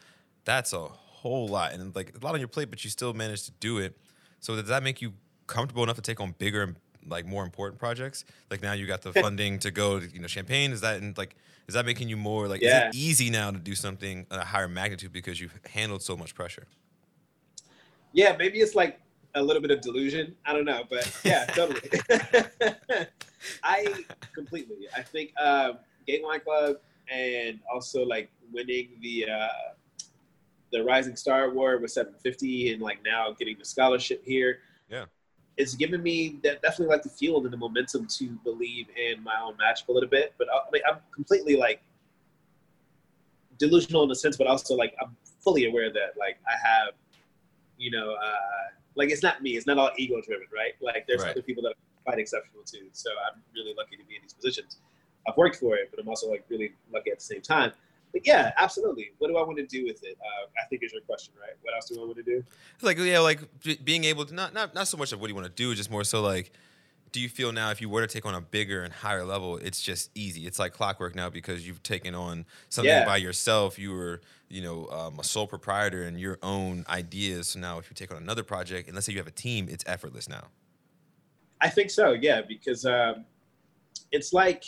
[0.43, 3.45] That's a whole lot and like a lot on your plate, but you still managed
[3.45, 3.97] to do it.
[4.39, 5.13] So does that make you
[5.47, 6.75] comfortable enough to take on bigger and
[7.07, 8.25] like more important projects?
[8.49, 10.71] Like now you got the funding to go to you know Champagne.
[10.71, 11.35] Is that in, like
[11.67, 12.89] is that making you more like Yeah.
[12.89, 16.17] is it easy now to do something at a higher magnitude because you've handled so
[16.17, 16.67] much pressure?
[18.13, 18.99] yeah maybe it's like
[19.35, 21.81] a little bit of delusion i don't know but yeah totally
[23.63, 24.87] I completely.
[24.95, 26.77] I think um, Gay Wine Club
[27.11, 29.47] and also like winning the uh,
[30.71, 34.59] the Rising Star Award with 750 and like now getting the scholarship here.
[34.89, 35.05] Yeah.
[35.57, 39.35] It's given me that definitely like the fuel and the momentum to believe in my
[39.43, 40.33] own magic a little bit.
[40.37, 41.81] But uh, I mean, I'm completely like
[43.57, 46.93] delusional in a sense, but also like I'm fully aware that like I have,
[47.77, 49.51] you know, uh, like it's not me.
[49.51, 50.73] It's not all ego driven, right?
[50.81, 51.31] Like there's Right.
[51.31, 52.87] other people that are quite exceptional too.
[52.91, 54.77] So I'm really lucky to be in these positions.
[55.27, 57.71] I've worked for it, but I'm also like really lucky at the same time.
[58.11, 59.11] But yeah, absolutely.
[59.19, 60.17] What do I want to do with it?
[60.19, 61.53] Uh, I think is your question, right?
[61.61, 62.43] What else do I want to do?
[62.81, 63.39] like yeah, like
[63.85, 65.89] being able to not not not so much of what you want to do, just
[65.91, 66.51] more so like.
[67.11, 69.57] Do you feel now if you were to take on a bigger and higher level,
[69.57, 70.47] it's just easy?
[70.47, 73.05] It's like clockwork now because you've taken on something Yeah.
[73.05, 73.77] by yourself.
[73.77, 77.49] You were, you know, um, a sole proprietor and your own ideas.
[77.49, 79.67] So now, if you take on another project, and let's say you have a team,
[79.69, 80.47] it's effortless now.
[81.59, 83.25] I think so, yeah, because um,
[84.11, 84.63] it's like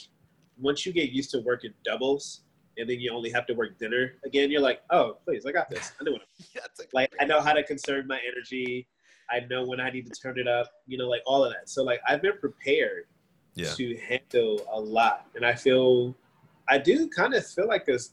[0.59, 2.41] once you get used to working doubles
[2.77, 5.69] and then you only have to work dinner again, you're like, oh, please, I got
[5.69, 5.93] this.
[5.99, 8.85] I know what I'm Yeah, it's like, like I know how to conserve my energy.
[9.29, 11.69] I know when I need to turn it up, you know, like all of that.
[11.69, 13.05] So like I've been prepared
[13.55, 15.27] yeah, to handle a lot.
[15.35, 16.15] And I feel
[16.67, 18.11] I do kind of feel like this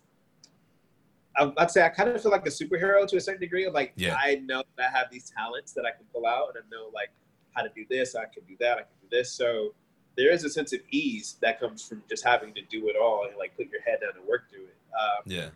[1.37, 3.92] I'd say I kind of feel like a superhero to a certain degree of like
[3.96, 4.16] Yeah.
[4.18, 6.90] I know that I have these talents that I can pull out and I know
[6.92, 7.11] like
[7.55, 9.33] how to do this, I can do that, I can do this.
[9.33, 9.75] So
[10.16, 13.27] there is a sense of ease that comes from just having to do it all
[13.29, 14.77] and like put your head down and work through it.
[14.92, 15.49] Um, yeah.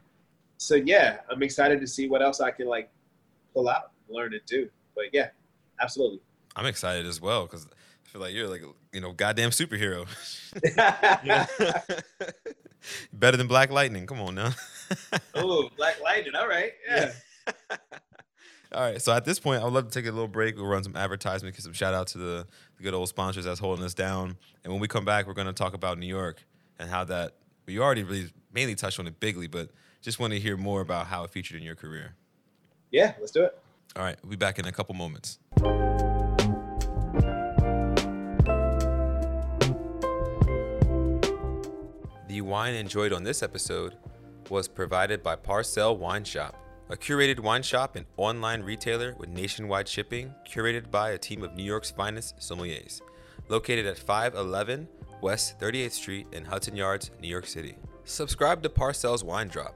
[0.56, 2.90] so yeah, I'm excited to see what else I can like
[3.52, 4.70] pull out, learn and do.
[4.94, 5.30] But yeah,
[5.80, 6.20] absolutely.
[6.56, 10.06] I'm excited as well because I feel like you're like you know goddamn superhero.
[13.12, 14.06] Better than Black Lightning.
[14.06, 14.52] Come on now.
[15.34, 16.34] oh, Black Lightning.
[16.34, 16.72] All right.
[16.88, 17.12] Yeah.
[18.72, 19.00] All right.
[19.00, 20.56] So at this point, I would love to take a little break.
[20.56, 23.60] We'll run some advertisement, give some shout out to the, the good old sponsors that's
[23.60, 24.36] holding us down.
[24.64, 26.44] And when we come back, we're going to talk about New York
[26.78, 27.36] and how that.
[27.66, 29.70] You already really mainly touched on it bigly, but
[30.02, 32.14] just want to hear more about how it featured in your career.
[32.90, 33.14] Yeah.
[33.18, 33.58] Let's do it.
[33.96, 34.16] All right.
[34.22, 35.38] We'll be back in a couple moments.
[42.28, 43.96] The wine enjoyed on this episode
[44.50, 46.56] was provided by Parcel Wine Shop,
[46.90, 51.54] a curated wine shop and online retailer with nationwide shipping, curated by a team of
[51.54, 53.00] New York's finest sommeliers.
[53.48, 54.88] Located at 511
[55.20, 57.76] West 38th Street in Hudson Yards, New York City.
[58.04, 59.74] Subscribe to Parcel's Wine Drop,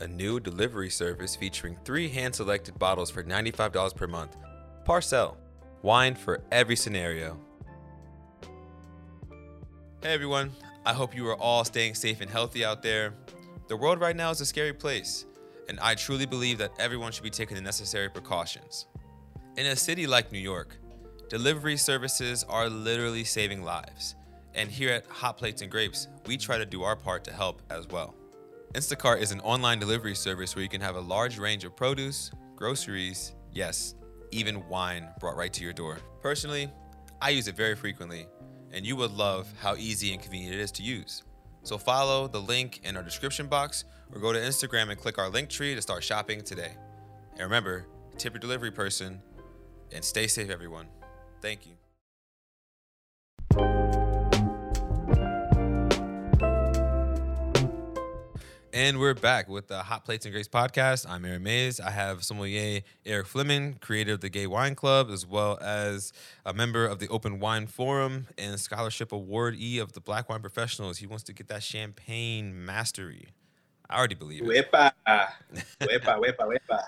[0.00, 4.36] a new delivery service featuring three hand selected bottles for $95 per month.
[4.84, 5.36] Parcel,
[5.82, 7.38] wine for every scenario.
[10.02, 10.52] Hey everyone,
[10.84, 13.14] I hope you are all staying safe and healthy out there.
[13.68, 15.26] The world right now is a scary place,
[15.68, 18.86] and I truly believe that everyone should be taking the necessary precautions.
[19.56, 20.76] In a city like New York,
[21.28, 24.14] delivery services are literally saving lives,
[24.54, 27.62] and here at Hot Plates and Grapes, we try to do our part to help
[27.70, 28.14] as well.
[28.76, 32.30] Instacart is an online delivery service where you can have a large range of produce,
[32.56, 33.94] groceries, yes,
[34.32, 35.96] even wine brought right to your door.
[36.20, 36.70] Personally,
[37.22, 38.26] I use it very frequently,
[38.72, 41.22] and you would love how easy and convenient it is to use.
[41.62, 45.30] So follow the link in our description box or go to Instagram and click our
[45.30, 46.72] link tree to start shopping today.
[47.32, 47.86] And remember,
[48.18, 49.22] tip your delivery person
[49.90, 50.88] and stay safe, everyone.
[51.40, 51.85] Thank you.
[58.76, 61.08] And we're back with the Hot Plates and Grapes podcast.
[61.08, 61.80] I'm Aaron Mays.
[61.80, 66.12] I have sommelier Eric Fleming, creator of the Gay Wine Club, as well as
[66.44, 70.98] a member of the Open Wine Forum and scholarship awardee of the Black Wine Professionals.
[70.98, 73.28] He wants to get that champagne mastery.
[73.88, 74.70] I already believe it.
[74.70, 74.92] Wepa.
[75.80, 76.82] Wepa, wepa, wepa.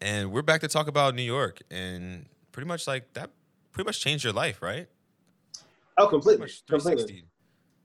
[0.00, 3.30] And we're back to talk about New York and pretty much like that
[3.70, 4.88] pretty much changed your life, right?
[5.96, 6.50] Oh, completely.
[6.68, 7.22] Completely.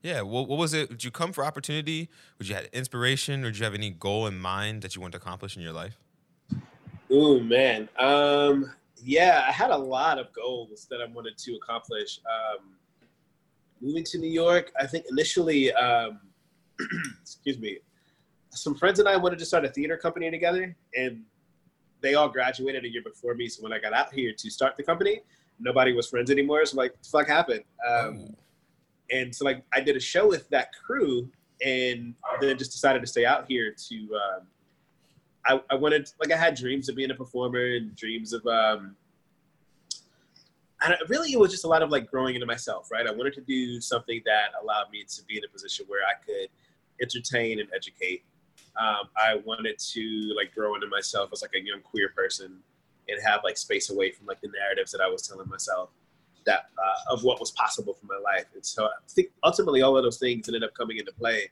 [0.06, 0.08] 360.
[0.08, 0.22] Yeah.
[0.22, 0.89] What, what was it?
[0.89, 2.10] Did you come for opportunity?
[2.38, 5.13] Would you had inspiration, or did you have any goal in mind that you want
[5.13, 5.98] to accomplish in your life?
[7.12, 7.89] Ooh, man.
[8.00, 8.72] Um,
[9.04, 12.20] yeah, I had a lot of goals that I wanted to accomplish.
[12.26, 12.65] Um,
[13.82, 16.20] moving to New York, I think initially, um,
[17.22, 17.80] excuse me,
[18.50, 21.24] some friends and I wanted to start a theater company together, and
[22.02, 23.48] they all graduated a year before me.
[23.48, 25.22] So when I got out here to start the company,
[25.60, 26.65] nobody was friends anymore.
[26.65, 27.63] So like, the fuck happened?
[27.88, 28.36] Um, Oh.
[29.12, 31.30] And so like I did a show with that crew,
[31.63, 33.96] and then just decided to stay out here to.
[33.96, 34.48] Um,
[35.48, 38.96] I, I wanted like I had dreams of being a performer and dreams of um.
[40.84, 43.08] And really, it was just a lot of like growing into myself, right?
[43.08, 46.13] I wanted to do something that allowed me to be in a position where I
[46.24, 46.50] could
[47.02, 48.24] entertain and educate.
[48.80, 52.60] Um, I wanted to like grow into myself as like a young queer person
[53.08, 55.89] and have like space away from like the narratives that I was telling myself
[56.45, 58.45] that uh, of what was possible for my life.
[58.53, 61.49] And so I think ultimately all of those things ended up coming into play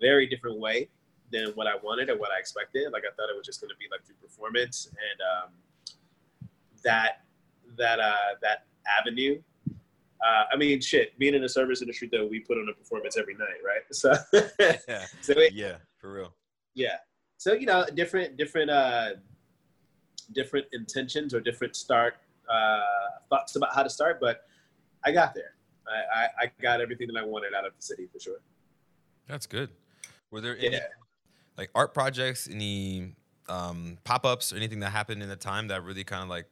[0.00, 0.88] very different way
[1.32, 2.92] than what I wanted or what I expected.
[2.92, 5.50] Like I thought it was just going to be like through performance and um,
[6.84, 7.22] that
[7.76, 8.66] that uh, that
[9.00, 9.40] avenue.
[10.24, 11.18] Uh, I mean, shit.
[11.18, 13.82] Being in the service industry, though, we put on a performance every night, right?
[13.92, 14.14] So,
[14.88, 16.34] yeah, so it, yeah, for real.
[16.74, 16.96] yeah.
[17.36, 19.10] So you know, different different uh,
[20.32, 22.16] different intentions or different start
[22.48, 22.80] uh,
[23.28, 24.46] thoughts about how to start, but
[25.04, 25.54] I got there.
[25.86, 28.38] I, I, I got everything that I wanted out of the city for sure.
[29.28, 29.70] That's good.
[30.30, 30.86] Were there any Yeah.
[31.56, 33.14] like art projects, any
[33.48, 36.46] um, pop ups, or anything that happened in the time that really kind of like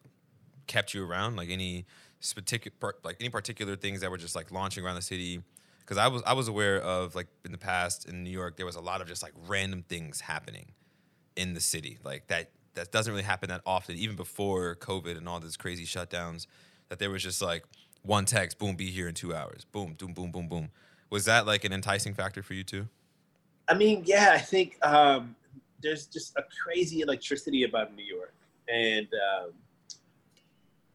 [0.66, 1.37] kept you around?
[1.37, 1.87] Like any
[2.35, 5.42] particular, like any particular things that were just like launching around the city?
[5.81, 8.66] Because I was I was aware of like in the past in New York, there
[8.66, 10.72] was a lot of just like random things happening
[11.37, 15.28] in the city, like that that doesn't really happen that often, even before COVID and
[15.28, 16.46] all these crazy shutdowns.
[16.88, 17.64] That there was just like
[18.02, 20.70] one text, boom, be here in two hours, boom, boom, boom, boom, boom.
[21.11, 22.88] Was that like an enticing factor for you too?
[23.68, 25.37] I mean, yeah, I think um,
[25.82, 28.35] there's just a crazy electricity about New York,
[28.68, 29.52] and um,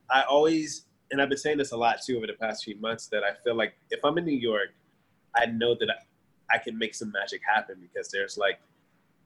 [0.09, 3.07] I always, and I've been saying this a lot too over the past few months,
[3.07, 4.69] that I feel like if I'm in New York,
[5.35, 8.59] I know that I, I can make some magic happen because there's like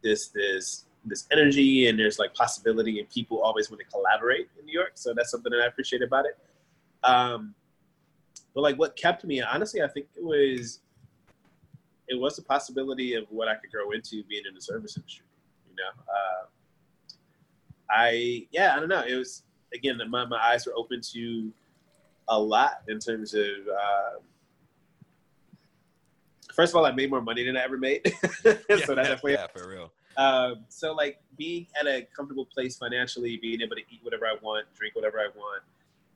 [0.03, 4.65] this this this energy and there's like possibility and people always want to collaborate in
[4.65, 4.91] New York.
[4.95, 6.37] So that's something that I appreciate about it.
[7.03, 7.55] Um,
[8.53, 10.81] but like what kept me, honestly, I think it was
[12.07, 15.25] it was the possibility of what I could grow into being in the service industry.
[15.69, 16.47] You know, uh,
[17.89, 19.03] I yeah, I don't know.
[19.07, 21.51] It was again, my my eyes were open to
[22.27, 23.45] a lot in terms of.
[23.45, 24.19] Uh,
[26.53, 28.01] first of all, I made more money than I ever made,
[28.41, 29.33] so that definitely.
[29.33, 29.91] yeah, for real.
[30.17, 34.35] Um, so like being at a comfortable place financially, being able to eat whatever I
[34.41, 35.63] want, drink whatever I want,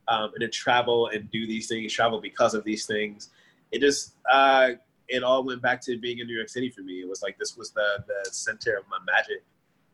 [0.08, 3.30] um, and to travel and do these things, travel because of these things.
[3.72, 4.72] It just uh,
[5.08, 7.02] it all went back to being in New York City for me.
[7.02, 9.44] It was like this was the the center of my magic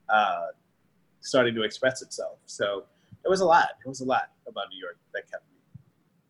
[0.10, 0.48] uh,
[1.22, 2.38] starting to express itself.
[2.46, 2.86] So
[3.24, 3.70] it was a lot.
[3.86, 5.82] It was a lot about New York that kept me.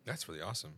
[0.06, 0.74] That's really awesome.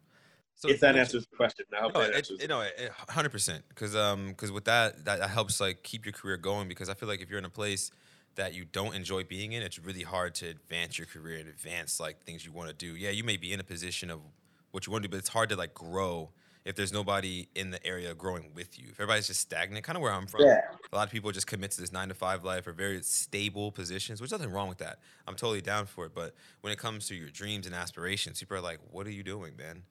[0.55, 2.39] So if that answers the question, I hope No, that it, answers.
[2.39, 2.65] it, no,
[3.09, 3.63] hundred percent.
[3.69, 6.67] Because um, because with that, that that helps like keep your career going.
[6.67, 7.91] Because I feel like if you're in a place
[8.35, 11.99] that you don't enjoy being in, it's really hard to advance your career and advance
[11.99, 12.95] like things you want to do.
[12.95, 14.21] Yeah, you may be in a position of
[14.71, 16.31] what you want to do, but it's hard to like grow
[16.65, 18.85] if there's nobody in the area growing with you.
[18.87, 20.41] If everybody's just stagnant, kind of where I'm from.
[20.45, 20.61] Yeah.
[20.91, 23.71] A lot of people just commit to this nine to five life or very stable
[23.71, 24.99] positions, which is nothing wrong with that.
[25.27, 26.13] I'm totally down for it.
[26.15, 29.23] But when it comes to your dreams and aspirations, people are like, "What are you
[29.23, 29.83] doing, man?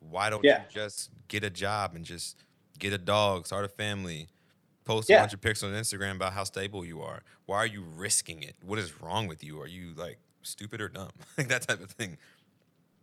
[0.00, 0.62] Why don't Yeah.
[0.62, 2.42] you just get a job and just
[2.78, 4.28] get a dog, start a family,
[4.84, 5.16] post Yeah.
[5.18, 7.22] a bunch of pictures on Instagram about how stable you are?
[7.46, 8.56] Why are you risking it?
[8.62, 9.60] What is wrong with you?
[9.60, 11.10] Are you like stupid or dumb?
[11.38, 12.18] like that type of thing.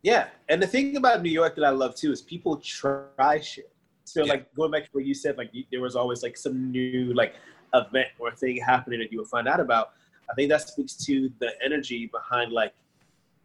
[0.02, 3.72] Yeah, and the thing about New York that I love too is people try shit.
[4.06, 4.34] So Yeah.
[4.34, 7.36] like going back to what you said, like there was always like some new like
[7.74, 9.94] event or thing happening that you would find out about.
[10.30, 12.74] I think that speaks to the energy behind like,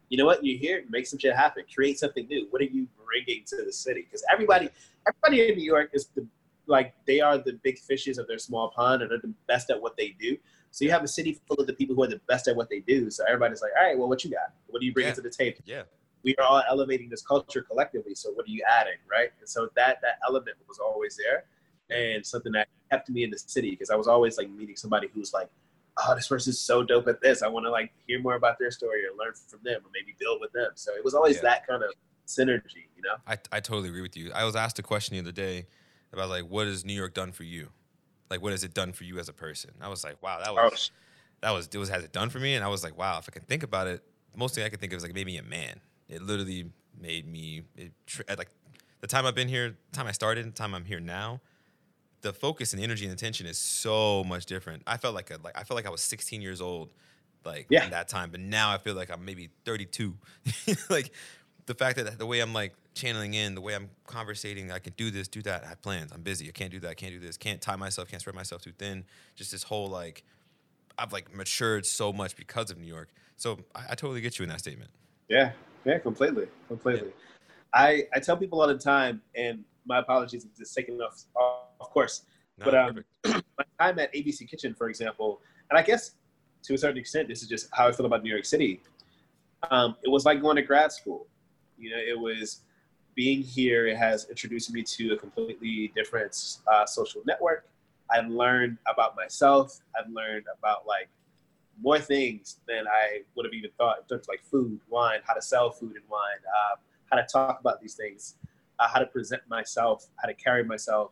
[0.09, 2.47] you know what, you're here, make some shit happen, create something new.
[2.49, 4.01] What are you bringing to the city?
[4.01, 4.69] Because everybody,
[5.07, 6.25] everybody in New York is the
[6.67, 9.81] like they are the big fishes of their small pond and they're the best at
[9.81, 10.37] what they do.
[10.69, 12.69] So you have a city full of the people who are the best at what
[12.69, 13.09] they do.
[13.09, 14.53] So everybody's like, all right, well, what you got?
[14.67, 15.13] What do you bring Yeah.
[15.13, 15.57] to the table?
[15.65, 15.83] Yeah.
[16.21, 18.13] we are all elevating this culture collectively.
[18.13, 19.29] So what are you adding, right?
[19.39, 21.45] And so that that element was always there,
[21.89, 25.07] and something that kept me in the city because I was always like meeting somebody
[25.13, 25.49] who's like,
[25.97, 27.41] oh, this person's so dope at this.
[27.41, 30.15] I want to like hear more about their story or learn from them or maybe
[30.19, 30.71] build with them.
[30.75, 31.41] So it was always Yeah.
[31.43, 31.91] that kind of
[32.27, 33.15] synergy, you know?
[33.27, 34.31] I, I totally agree with you.
[34.33, 35.67] I was asked a question the other day
[36.13, 37.69] about like what has New York done for you?
[38.29, 39.71] Like what has it done for you as a person?
[39.81, 40.91] I was like, wow, that Oh, was
[41.41, 42.55] that was it was has it done for me?
[42.55, 44.03] And I was like, wow, if I can think about it,
[44.35, 45.79] most thing I could think of is like maybe a man.
[46.07, 47.91] It literally made me it,
[48.37, 48.49] like
[49.01, 51.41] the time I've been here, the time I started, the time I'm here now.
[52.21, 54.83] The focus and energy and attention is so much different.
[54.85, 56.91] I felt like a, like I felt like I was 16 years old,
[57.45, 57.85] like Yeah.
[57.85, 58.29] in that time.
[58.31, 60.13] But now I feel like I'm maybe 32.
[60.89, 61.11] like
[61.65, 64.93] the fact that the way I'm like channeling in, the way I'm conversating, I can
[64.97, 65.63] do this, do that.
[65.63, 66.11] I have plans.
[66.11, 66.47] I'm busy.
[66.49, 66.89] I can't do that.
[66.89, 67.37] I can't do this.
[67.37, 68.09] Can't tie myself.
[68.09, 69.05] Can't spread myself too thin.
[69.35, 70.23] Just this whole like,
[70.97, 73.09] I've like matured so much because of New York.
[73.37, 74.89] So I, I totally get you in that statement.
[75.29, 75.51] Yeah,
[75.85, 77.13] yeah, completely, completely.
[77.73, 81.23] I I tell people all the time, and my apologies if it's taking off,
[81.79, 82.23] of course.
[82.57, 86.15] No, But, um, my time at ABC Kitchen, for example, and I guess
[86.63, 88.81] to a certain extent, this is just how I feel about New York City.
[89.71, 91.27] Um, it was like going to grad school.
[91.77, 92.61] You know, it was
[93.15, 93.87] being here.
[93.87, 97.65] It has introduced me to a completely different uh, social network.
[98.11, 99.79] I've learned about myself.
[99.97, 101.09] I've learned about like
[101.81, 105.33] more things than I would have even thought in terms of like food, wine, how
[105.33, 106.75] to sell food and wine, uh,
[107.11, 108.35] how to talk about these things,
[108.79, 111.11] uh, how to present myself, how to carry myself,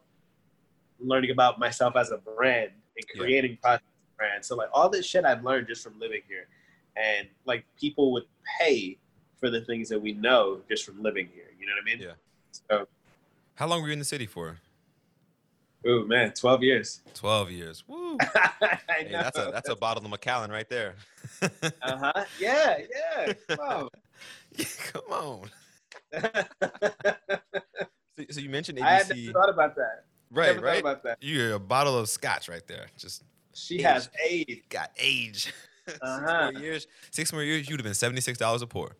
[0.99, 3.21] learning about myself as a brand and Yeah.
[3.21, 3.79] creating a
[4.17, 4.43] brand.
[4.45, 6.47] So like all this shit I've learned just from living here,
[6.95, 8.25] and like people would
[8.59, 8.97] pay
[9.39, 11.51] for the things that we know just from living here.
[11.59, 12.07] You know what I mean?
[12.07, 12.13] Yeah.
[12.69, 12.87] So,
[13.55, 14.57] How long were you in the city for?
[15.85, 17.01] Oh man, twelve years.
[17.13, 17.83] Twelve years.
[17.87, 18.17] Woo.
[18.21, 20.95] I Hey, that's a that's a bottle of Macallan right there.
[21.41, 21.49] uh
[21.81, 22.25] huh.
[22.39, 22.77] Yeah,
[23.17, 23.33] yeah.
[23.57, 23.89] Wow.
[24.93, 25.49] Come on.
[28.17, 28.83] So, so you mentioned ABC.
[28.83, 30.05] I had ABC, never thought about that.
[30.31, 30.53] Right?
[30.55, 30.79] never Right.
[30.79, 31.17] about that.
[31.21, 32.87] You're a bottle of scotch right there.
[32.97, 33.23] Just
[33.53, 34.61] She has AIDS.
[34.69, 35.53] got age.
[35.87, 36.51] Six Uh-huh.
[36.51, 36.87] more years.
[37.11, 37.69] Six more years.
[37.69, 38.95] You'd have been seventy six dollars a pour.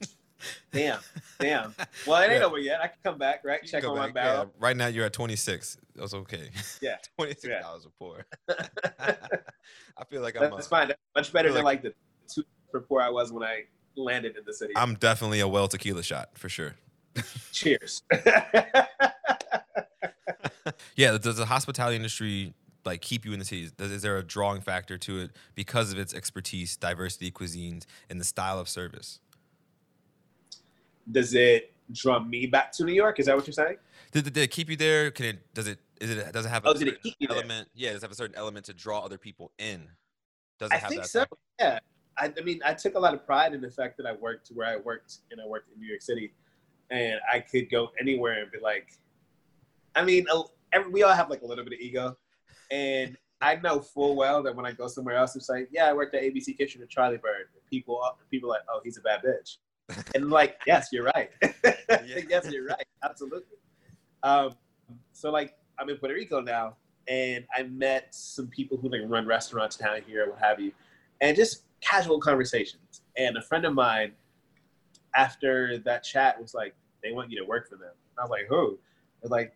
[0.72, 1.00] Damn,
[1.40, 1.74] damn.
[2.06, 2.46] Well, it ain't Yeah.
[2.46, 2.80] over yet.
[2.80, 3.60] I can come back, right?
[3.62, 4.44] You Check on my barrel.
[4.44, 5.76] Yeah, right now you're at twenty six.
[5.96, 6.50] That's okay.
[6.80, 6.96] Yeah.
[7.16, 8.24] twenty six dollars a pour.
[8.48, 10.50] I feel like I'm.
[10.50, 10.88] That's A, fine.
[10.88, 11.92] That's much better than like the
[12.32, 13.64] two per pour I was when I
[13.96, 14.72] landed in the city.
[14.76, 16.76] I'm definitely a well tequila shot for sure.
[17.52, 18.02] Cheers.
[20.96, 22.54] Yeah, does the hospitality industry
[22.84, 23.70] like keep you in the city?
[23.76, 28.20] Does, is there a drawing factor to it because of its expertise, diversity, cuisines, and
[28.20, 29.20] the style of service?
[31.10, 33.18] Does it draw me back to New York?
[33.18, 33.76] Is that what you're saying?
[34.12, 35.10] Did, did it keep you there?
[35.10, 35.54] Can it?
[35.54, 35.78] Does it?
[36.00, 36.32] Is it?
[36.32, 37.38] Does it have a Oh, did it certain keep you there?
[37.38, 37.68] element?
[37.74, 39.88] Yeah, does it have a certain element to draw other people in?
[40.58, 41.08] Does it I have think that?
[41.08, 41.24] so.
[41.58, 41.78] Yeah.
[42.16, 44.48] I, I mean, I took a lot of pride in the fact that I worked
[44.48, 46.32] where I worked, and I worked in New York City,
[46.90, 48.88] and I could go anywhere and be like,
[49.94, 50.42] I mean, a-
[50.72, 52.16] every, we all have like a little bit of ego,
[52.70, 55.92] and I know full well that when I go somewhere else, it's like, yeah, I
[55.92, 57.46] worked at ABC Kitchen at Charlie Bird.
[57.70, 58.00] People,
[58.30, 59.56] people are like, oh, he's a bad bitch,
[60.14, 61.30] and like, yes, you're right.
[62.28, 62.86] yes, you're right.
[63.02, 63.56] Absolutely.
[64.22, 64.56] Um,
[65.12, 66.76] so like, I'm in Puerto Rico now,
[67.08, 70.72] and I met some people who like run restaurants down here, what have you,
[71.20, 73.02] and just casual conversations.
[73.16, 74.12] And a friend of mine,
[75.14, 78.30] after that chat, was like, "They want you to work for them." And I was
[78.30, 78.78] like, "Who?"
[79.22, 79.54] They're like,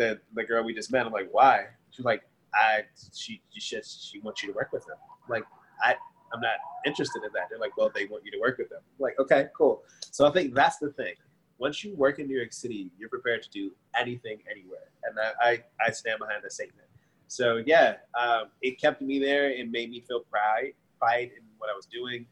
[0.00, 2.22] "The the girl we just met." I'm like, "Why?" She's like,
[2.54, 2.84] "I
[3.14, 4.96] she she she wants you to work with them."
[5.28, 5.44] Like,
[5.82, 5.94] I
[6.32, 7.44] I'm not interested in that.
[7.50, 9.82] They're like, "Well, they want you to work with them." I'm like, okay, cool.
[10.10, 11.14] So I think that's the thing.
[11.58, 13.70] Once you work in New York City, you're prepared to do
[14.02, 16.88] anything, anywhere, and I I, I stand behind that statement.
[17.28, 19.50] So yeah, um, it kept me there.
[19.50, 22.26] It made me feel pride pride in what I was doing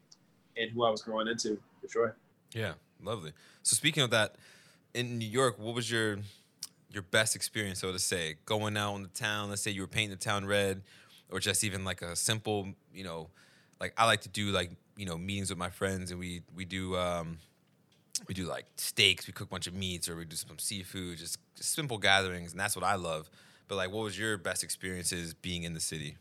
[0.57, 2.15] and who I was growing into for sure.
[2.53, 3.31] Yeah, lovely.
[3.63, 4.35] So speaking of that,
[4.93, 6.19] in New York, what was your
[6.91, 9.49] your best experience, so to say, going out in the town?
[9.49, 10.81] Let's say you were painting the town red,
[11.31, 13.29] or just even like a simple, you know,
[13.79, 16.65] like I like to do like you know meetings with my friends, and we we
[16.65, 17.37] do um,
[18.27, 21.17] we do like steaks, we cook a bunch of meats, or we do some seafood,
[21.17, 23.29] just, just simple gatherings, and that's what I love.
[23.67, 26.17] But like, what was your best experiences being in the city?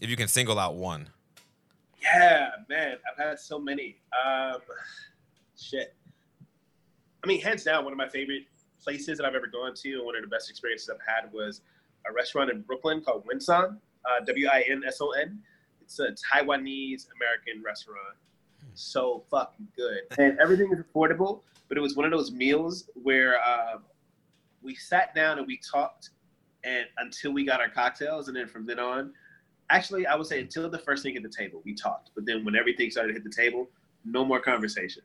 [0.00, 1.08] If you can single out one.
[2.02, 3.96] Yeah, man, I've had so many.
[4.12, 4.60] Um,
[5.58, 5.94] shit.
[7.24, 8.46] I mean, hands down, one of my favorite
[8.82, 11.60] places that I've ever gone to, and one of the best experiences I've had was
[12.08, 15.38] a restaurant in Brooklyn called Winson, uh, W-I-N-S-O-N.
[15.80, 18.16] It's a Taiwanese American restaurant.
[18.74, 21.40] So fucking good, and everything is affordable.
[21.68, 23.82] But it was one of those meals where um,
[24.62, 26.10] we sat down and we talked,
[26.64, 29.12] and until we got our cocktails, and then from then on,
[29.70, 32.10] actually, I would say until the first thing at the table, we talked.
[32.14, 33.68] But then when everything started to hit the table,
[34.04, 35.02] no more conversation.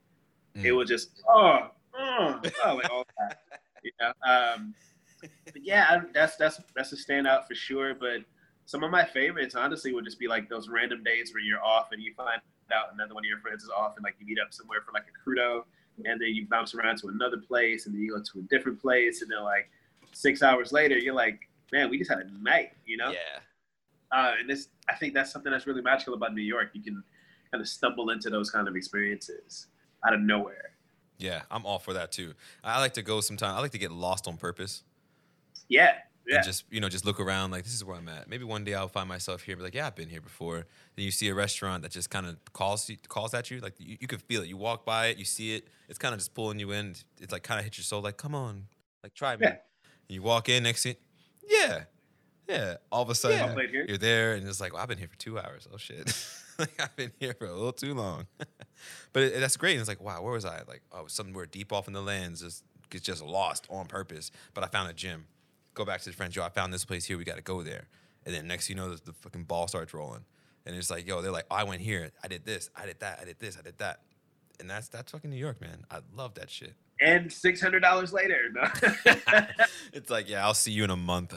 [0.56, 0.78] It Mm.
[0.78, 3.42] was just oh, oh, oh like all that.
[3.88, 4.14] You know?
[4.30, 4.74] um,
[5.22, 7.96] but yeah, that's that's that's a standout for sure.
[7.96, 8.22] But
[8.66, 11.92] some of my favorites, honestly, would just be like those random days where you're off
[11.92, 12.42] and you find
[12.74, 14.92] out another one of your friends is off, and like you meet up somewhere for
[14.92, 15.64] like a crudo,
[16.06, 18.82] and then you bounce around to another place, and then you go to a different
[18.82, 19.70] place, and then like
[20.14, 21.40] six hours later, you're like,
[21.72, 23.12] man, we just had a night, you know?
[23.12, 23.40] Yeah.
[24.12, 26.70] uh, and this I think that's something that's really magical about New York.
[26.74, 27.04] You can
[27.52, 29.68] kind of stumble into those kind of experiences
[30.06, 30.72] out of nowhere.
[31.18, 32.34] Yeah, I'm all for that too.
[32.64, 33.56] I like to go sometime.
[33.56, 34.84] I like to get lost on purpose
[35.68, 35.94] Yeah,
[36.28, 38.30] yeah, and just you know just look around like this is where I'm at.
[38.30, 40.66] Maybe one day I'll find myself here, be like, yeah, I've been here before.
[40.96, 43.76] Then you see a restaurant that just kind of calls you, calls at you, like
[43.80, 44.48] you, you can feel it.
[44.48, 45.68] You walk by it, you see it.
[45.88, 46.96] It's kind of just pulling you in.
[47.22, 48.64] It's like kind of hits your soul, like come on,
[49.04, 49.42] like try me.
[49.44, 49.50] Yeah.
[49.50, 50.96] And you walk in next thing,
[51.50, 51.84] yeah,
[52.48, 52.76] yeah.
[52.92, 53.86] All of a sudden here.
[53.88, 55.68] you're there, and it's like, well, I've been here for two hours.
[55.74, 56.08] Oh shit,
[56.60, 58.28] like I've been here for a little too long.
[59.14, 59.74] but it, that's great.
[59.74, 60.62] And it's like, wow, where was I?
[60.68, 64.32] Like, oh, somewhere deep off in the lands, just gets just lost on purpose.
[64.54, 65.28] But I found a gym.
[65.74, 66.36] Go back to the friends.
[66.36, 67.18] Yo, I found this place here.
[67.18, 67.88] We got to go there.
[68.26, 70.26] And then next, you know, the, the fucking ball starts rolling,
[70.66, 72.12] and it's like, yo, they're like, oh, I went here.
[72.22, 72.70] I did this.
[72.76, 73.20] I did that.
[73.22, 73.58] I did this.
[73.58, 74.02] I did that.
[74.60, 75.86] And that's that's fucking New York, man.
[75.90, 76.74] I love that shit.
[77.00, 78.52] And six hundred dollars later,
[79.94, 81.32] it's like, yeah, I'll see you in a month.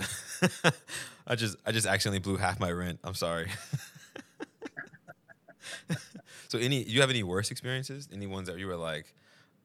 [1.27, 2.99] I just I just accidentally blew half my rent.
[3.05, 3.49] I'm sorry.
[6.51, 8.09] So any you have any worse experiences?
[8.13, 9.15] Any ones that you were like,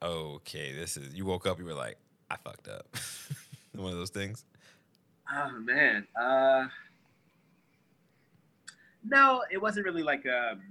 [0.00, 1.12] okay, this is.
[1.16, 1.98] You woke up, you were like,
[2.30, 2.86] I fucked up.
[3.74, 4.44] One of those things.
[5.34, 6.06] Oh man.
[6.18, 6.68] Uh,
[9.04, 10.62] no, it wasn't really like um,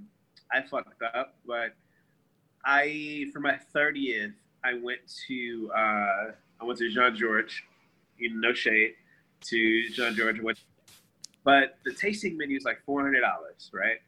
[0.50, 1.74] I fucked up, but
[2.64, 4.32] I for my thirtieth,
[4.64, 7.60] I went to uh, I went to Jean Georges,
[8.18, 8.94] know, no shade
[9.42, 10.64] to Jean Georges,
[11.44, 13.98] but the tasting menu is like four hundred dollars, right?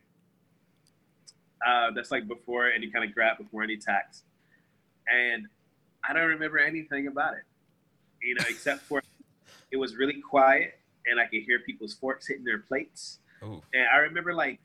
[1.66, 4.22] Uh, that's like before any kind of grab, before any tax,
[5.08, 5.46] and
[6.08, 7.44] I don't remember anything about it,
[8.22, 9.02] you know, except for
[9.70, 13.18] it was really quiet and I could hear people's forks hitting their plates.
[13.42, 13.62] Ooh.
[13.72, 14.60] And I remember like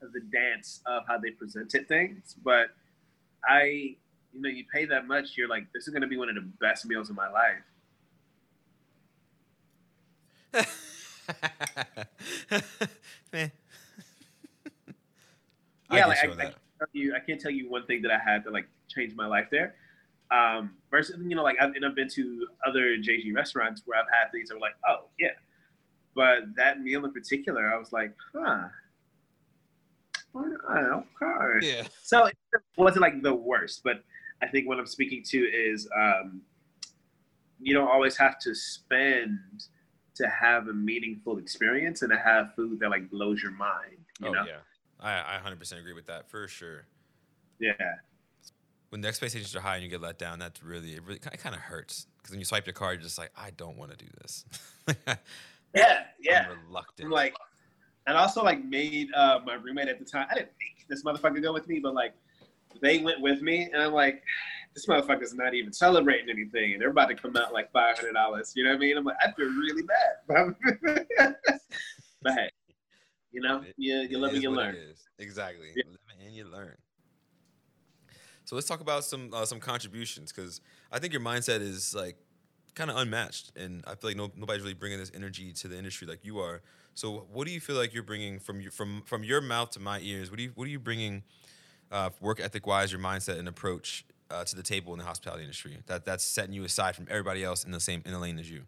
[0.00, 2.68] the dance of how they presented things, but
[3.48, 3.96] I,
[4.32, 6.34] you know, you pay that much, you're like, this is going to be one of
[6.34, 7.62] the best meals of my life.
[13.32, 13.48] Meh.
[15.92, 18.10] Yeah, I like I, I, can't tell you, I can't tell you one thing that
[18.10, 19.74] I had that like changed my life there.
[20.30, 24.06] Um, versus, you know, like I've, and I've been to other JG restaurants where I've
[24.10, 25.28] had things that were like, oh yeah,
[26.14, 28.68] but that meal in particular, I was like, huh,
[30.32, 31.04] why not?
[31.22, 31.66] okay.
[31.66, 31.82] yeah.
[32.02, 32.36] So it
[32.76, 34.02] wasn't like the worst, but
[34.42, 36.40] I think what I'm speaking to is um,
[37.60, 39.38] you don't always have to spend
[40.14, 43.98] to have a meaningful experience and to have food that like blows your mind.
[44.20, 44.44] You oh know?
[44.46, 44.58] yeah.
[45.02, 46.86] I, I 100% agree with that for sure.
[47.58, 47.72] Yeah.
[48.90, 51.02] When the expectations are high and you get let down, that's really it.
[51.02, 53.50] Really it kind of hurts because when you swipe your card, you're just like, I
[53.56, 54.44] don't want to do this.
[55.74, 56.04] Yeah.
[56.20, 56.46] Yeah.
[56.50, 57.06] I'm reluctant.
[57.06, 57.34] I'm like,
[58.06, 60.26] and also like made uh, my roommate at the time.
[60.30, 62.14] I didn't make this motherfucker go with me, but like
[62.80, 64.22] they went with me, and I'm like,
[64.74, 68.14] this motherfucker's not even celebrating anything, and they're about to come out like five hundred
[68.14, 68.52] dollars.
[68.56, 68.96] You know what I mean?
[68.96, 70.54] I'm like, I feel really bad.
[72.22, 72.50] but hey,
[73.32, 74.76] you know, It- you you live and you learn.
[75.18, 75.72] Exactly.
[75.74, 75.84] Yeah.
[75.88, 76.76] Live and you learn.
[78.44, 80.60] So let's talk about some uh, some contributions because
[80.90, 82.16] I think your mindset is like
[82.74, 85.76] kind of unmatched, and I feel like no, nobody's really bringing this energy to the
[85.76, 86.62] industry like you are.
[86.94, 89.80] So what do you feel like you're bringing from your from from your mouth to
[89.80, 90.30] my ears?
[90.30, 91.22] What do you what are you bringing
[91.90, 95.42] uh, work ethic wise, your mindset and approach uh, to the table in the hospitality
[95.44, 98.38] industry that that's setting you aside from everybody else in the same in the lane
[98.38, 98.62] as you?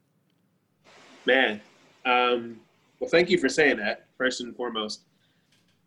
[1.27, 1.61] Man,
[2.05, 2.61] um,
[3.05, 4.07] well, thank you for saying that.
[4.17, 5.05] First and foremost,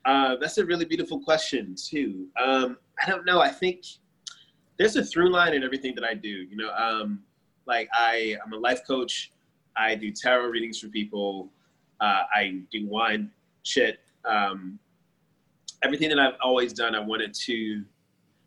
[0.06, 2.28] uh, that's a really beautiful question too.
[2.40, 3.42] Um, I don't know.
[3.42, 3.84] I think
[4.78, 6.30] there's a through line in everything that I do.
[6.30, 7.24] You know, um,
[7.66, 9.32] like I, I'm a life coach.
[9.76, 11.50] I do tarot readings for people.
[12.00, 13.32] Uh, I do wine
[13.64, 14.00] shit.
[14.24, 14.78] Um,
[15.82, 17.84] everything that I've always done, I wanted to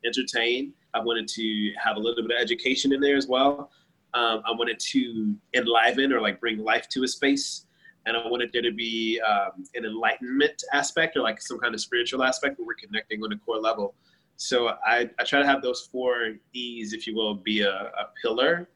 [0.05, 0.75] entertain.
[0.95, 3.73] I wanted to have a little bit of education in there as well.
[4.15, 7.67] Um, I wanted to enliven or like bring life to a space.
[8.07, 11.81] And I wanted there to be um, an enlightenment aspect or like some kind of
[11.81, 13.95] spiritual aspect where we're connecting on a core level.
[14.37, 18.09] So I, I try to have those four E's, if you will, be a, a
[18.23, 18.69] pillar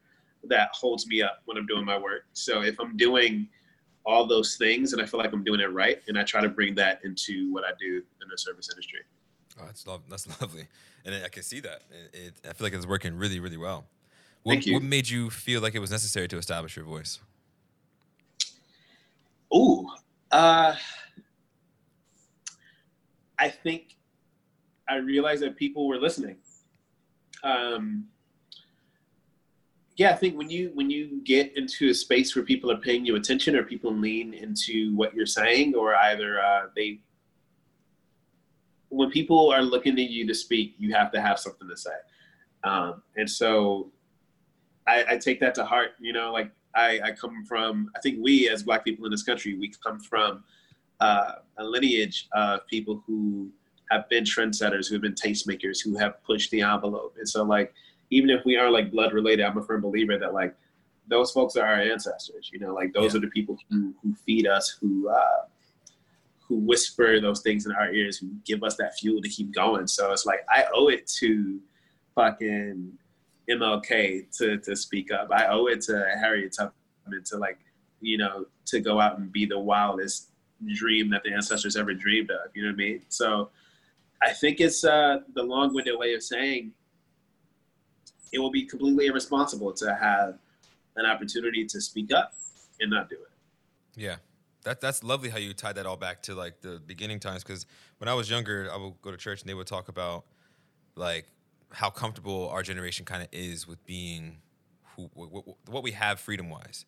[0.47, 2.25] that holds me up when I'm doing my work.
[2.33, 3.47] So if I'm doing
[4.05, 6.49] all those things and I feel like I'm doing it right, and I try to
[6.49, 8.99] bring that into what I do in the service industry.
[9.59, 10.67] Oh, that's that's lovely,
[11.05, 11.81] and I can see that.
[12.13, 13.85] It, it, I feel like it's working really, really well.
[14.43, 14.73] What, Thank you.
[14.73, 17.19] what made you feel like it was necessary to establish your voice?
[19.53, 19.87] Ooh,
[20.31, 20.75] uh,
[23.37, 23.97] I think
[24.87, 26.37] I realized that people were listening.
[27.43, 28.07] Um,
[29.97, 33.05] yeah, I think when you when you get into a space where people are paying
[33.05, 36.99] you attention, or people lean into what you're saying, or either uh, they,
[38.89, 41.95] when people are looking at you to speak, you have to have something to say,
[42.65, 43.91] um, and so
[44.85, 45.91] I, I take that to heart.
[45.99, 49.23] You know, like I, I come from, I think we as Black people in this
[49.23, 50.43] country, we come from
[50.99, 53.49] uh, a lineage of people who
[53.91, 57.15] have been trendsetters, who have been tastemakers, who have pushed the envelope.
[57.17, 57.73] And so, like,
[58.09, 60.55] even if we aren't like blood related, I'm a firm believer that like
[61.07, 62.49] those folks are our ancestors.
[62.51, 63.17] You know, like those Yeah.
[63.17, 65.45] are the people who who feed us, who uh,
[66.47, 69.87] who whisper those things in our ears, who give us that fuel to keep going.
[69.87, 71.59] So it's like I owe it to
[72.15, 72.93] fucking
[73.49, 75.29] MLK to to speak up.
[75.31, 77.59] I owe it to Harriet Tubman to like,
[78.01, 80.29] you know, to go out and be the wildest
[80.73, 82.51] dream that the ancestors ever dreamed of.
[82.53, 83.01] You know what I mean?
[83.09, 83.49] So
[84.21, 86.71] I think it's uh, the long-winded way of saying
[88.31, 90.37] it will be completely irresponsible to have
[90.95, 92.33] an opportunity to speak up
[92.79, 94.01] and not do it.
[94.01, 94.15] Yeah.
[94.63, 97.43] That, that's lovely how you tied that all back to like the beginning times.
[97.43, 97.65] Because
[97.99, 100.25] when I was younger, I would go to church and they would talk about
[100.95, 101.25] like
[101.75, 104.39] how comfortable our generation kind of is with being
[104.95, 106.85] who what, what we have freedom wise.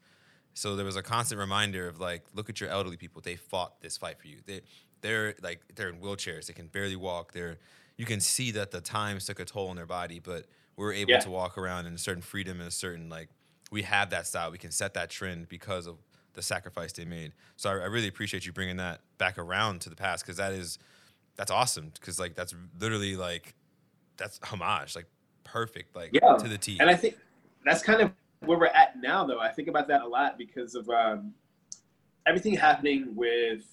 [0.53, 3.21] So there was a constant reminder of like, look at your elderly people.
[3.21, 4.39] They fought this fight for you.
[4.45, 4.61] They
[5.01, 6.47] they're like they're in wheelchairs.
[6.47, 7.33] They can barely walk.
[7.33, 7.59] They're
[7.97, 11.11] you can see that the times took a toll on their body, but we're able
[11.11, 11.19] Yeah.
[11.19, 13.29] to walk around in a certain freedom and a certain like
[13.71, 14.51] we have that style.
[14.51, 15.97] We can set that trend because of
[16.33, 17.33] the sacrifice they made.
[17.57, 20.53] So I, I really appreciate you bringing that back around to the past because that
[20.53, 20.79] is
[21.35, 23.55] that's awesome because like that's literally like
[24.17, 25.05] that's homage like
[25.43, 26.35] perfect like Yeah.
[26.35, 26.77] to the T.
[26.79, 27.17] And I think
[27.65, 28.11] that's kind of
[28.41, 29.39] where we're at now, though.
[29.39, 31.33] I think about that a lot because of um,
[32.25, 33.63] everything happening with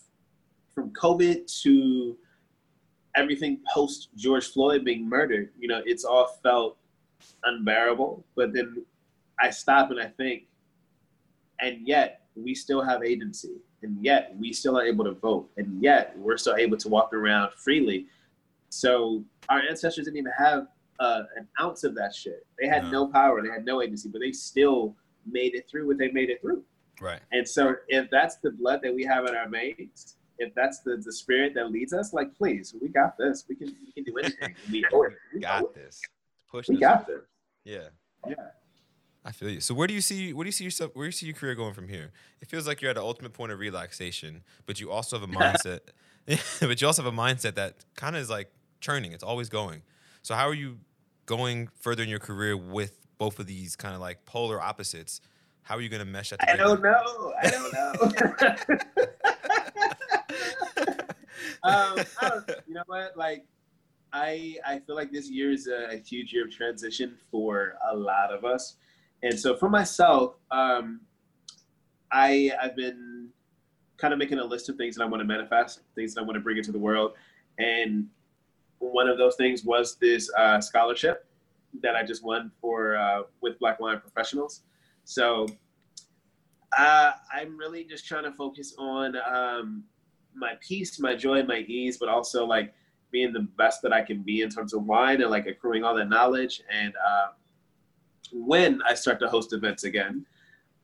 [0.75, 2.17] from COVID to
[3.17, 5.51] everything post George Floyd being murdered.
[5.59, 6.77] You know, it's all felt
[7.45, 8.25] unbearable.
[8.35, 8.85] But then
[9.41, 10.45] I stop and I think,
[11.61, 15.83] and yet we still have agency, and yet we still are able to vote, and
[15.83, 18.07] yet we're still able to walk around freely.
[18.75, 20.67] So our ancestors didn't even have
[20.99, 22.45] uh, an ounce of that shit.
[22.61, 22.91] They had No.
[22.91, 24.97] no power, they had no agency, but they still
[25.31, 26.65] made it through what they made it through.
[27.01, 27.21] right.
[27.33, 30.97] And so, if that's the blood that we have in our veins, if that's the,
[30.97, 33.45] the spirit that leads us, like, please, we got this.
[33.49, 34.55] We can we can do anything.
[34.71, 35.13] We it.
[35.33, 35.75] We, Got it.
[35.75, 36.01] this.
[36.51, 36.81] Push we this.
[36.81, 37.21] got this.
[37.65, 37.89] Yeah.
[38.29, 38.35] Yeah.
[39.25, 39.61] I feel you.
[39.61, 41.35] So where do you see where do you see yourself where do you see your
[41.37, 42.11] career going from here?
[42.41, 45.33] It feels like you're at an ultimate point of relaxation, but you also have a
[45.41, 45.81] mindset
[46.61, 48.51] but you also have a mindset that kind of is like
[48.85, 49.13] churning.
[49.13, 49.83] It's always going.
[50.23, 50.79] So how are you
[51.27, 55.23] going further in your career with both of these kind of like polar opposites?
[55.63, 56.77] How are you going to mesh that I together?
[56.77, 57.33] don't know.
[57.43, 57.93] I don't know.
[61.63, 63.17] um, I don't, you know what?
[63.17, 63.47] Like,
[64.13, 67.97] I I feel like this year is a, a huge year of transition for a
[67.97, 68.77] lot of us,
[69.23, 71.01] and so for myself, um,
[72.13, 73.31] I I've been
[73.97, 76.25] kind of making a list of things that I want to manifest, things that I
[76.25, 77.15] want to bring into the world,
[77.59, 78.09] and
[78.79, 81.27] one of those things was this uh, scholarship
[81.83, 84.63] that I just won for uh, with Black Wine Professionals.
[85.05, 85.47] So
[86.77, 89.85] uh, I'm really just trying to focus on um,
[90.35, 92.75] my peace, my joy, my ease, but also like
[93.11, 95.95] being the best that I can be in terms of wine and like accruing all
[95.95, 96.63] that knowledge.
[96.71, 97.29] And uh,
[98.33, 100.27] when I start to host events again,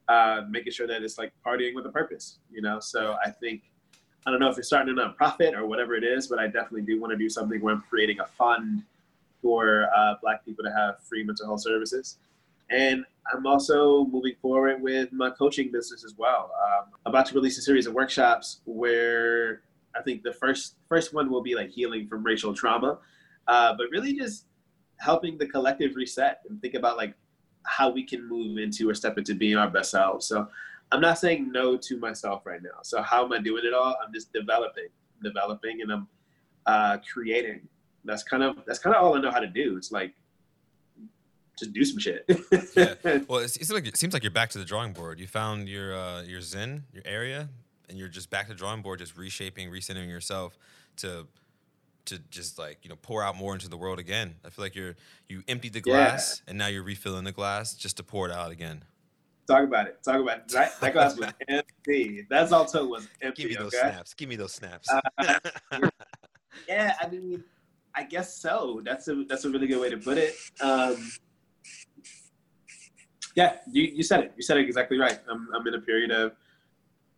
[0.08, 2.80] uh, making sure that it's like partying with a purpose, you know?
[2.80, 3.69] So I think,
[4.26, 6.82] I don't know if it's starting a nonprofit or whatever it is, but I definitely
[6.82, 8.82] do want to do something where I'm creating a fund
[9.40, 12.18] for uh, Black people to have free mental health services.
[12.70, 16.52] And I'm also moving forward with my coaching business as well.
[16.64, 19.62] Um, about to release a series of workshops where
[19.96, 22.98] I think the first first one will be like healing from racial trauma,
[23.48, 24.44] uh, but really just
[24.98, 27.14] helping the collective reset and think about like
[27.64, 30.26] how we can move into or step into being our best selves.
[30.26, 30.48] So
[30.92, 32.80] I'm not saying no to myself right now.
[32.82, 33.96] So how am I doing it all?
[34.04, 34.88] I'm just developing,
[35.22, 36.08] developing, and I'm
[36.66, 37.68] uh, creating.
[38.04, 39.76] That's kind of that's kind of all I know how to do.
[39.76, 40.14] It's like
[41.58, 42.24] just do some shit.
[42.76, 42.94] Yeah.
[43.28, 45.20] Well, it's, it's like it seems like you're back to the drawing board.
[45.20, 47.48] You found your uh, your zen, your area,
[47.88, 50.56] and you're just back to the drawing board, just reshaping, recentering yourself
[50.96, 51.26] to
[52.06, 54.36] to just like you know pour out more into the world again.
[54.44, 54.96] I feel like you're
[55.28, 55.92] you emptied the Yeah.
[55.94, 58.82] glass and now you're refilling the glass just to pour it out again.
[59.46, 60.02] Talk about it.
[60.04, 60.48] Talk about it.
[60.48, 62.26] That, that glass was empty.
[62.30, 63.42] That's all it was empty.
[63.42, 63.90] Give me those okay?
[63.90, 64.14] snaps.
[64.14, 64.88] Give me those snaps.
[64.90, 65.38] Uh,
[66.68, 67.44] Yeah, I mean,
[67.94, 68.80] I guess so.
[68.84, 70.34] That's a that's a really good way to put it.
[70.60, 71.10] Um,
[73.34, 74.32] yeah, you, you said it.
[74.36, 75.18] You said it exactly right.
[75.30, 76.32] I'm, I'm in a period of,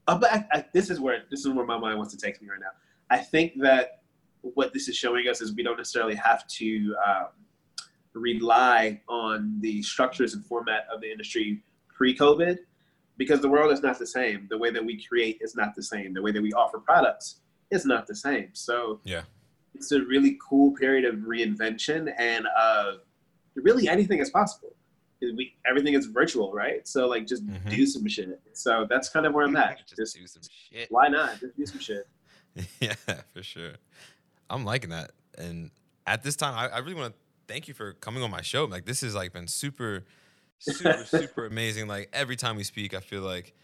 [0.07, 2.41] uh, but I, I, this is where this is where my mind wants to take
[2.43, 2.71] me right now.
[3.11, 4.03] I think that
[4.41, 7.29] what this is showing us is we don't necessarily have to um,
[8.15, 11.63] rely on the structures and format of the industry
[11.93, 12.59] pre-COVID,
[13.17, 14.47] because the world is not the same.
[14.51, 16.15] The way that we create is not the same.
[16.15, 17.41] The way that we offer products
[17.71, 18.49] is not the same.
[18.55, 19.23] So Yeah.
[19.75, 22.95] it's a really cool period of reinvention and uh,
[23.55, 24.75] really anything is possible.
[25.21, 26.87] We, everything is virtual, right?
[26.89, 27.71] So like just Mhm.
[27.71, 28.41] do some shit.
[28.55, 29.79] So that's kind of where I'm at.
[29.87, 30.91] just, Just do some shit.
[30.91, 31.39] why not?
[31.39, 32.09] Just do some shit.
[32.81, 32.95] yeah,
[33.33, 33.73] for sure.
[34.51, 35.13] I'm liking that.
[35.39, 35.71] And
[36.07, 38.65] at this time, I, I really want to thank you for coming on my show.
[38.65, 40.05] Like this has like been super,
[40.63, 41.89] super, super amazing.
[41.89, 43.55] Like every time we speak, I feel like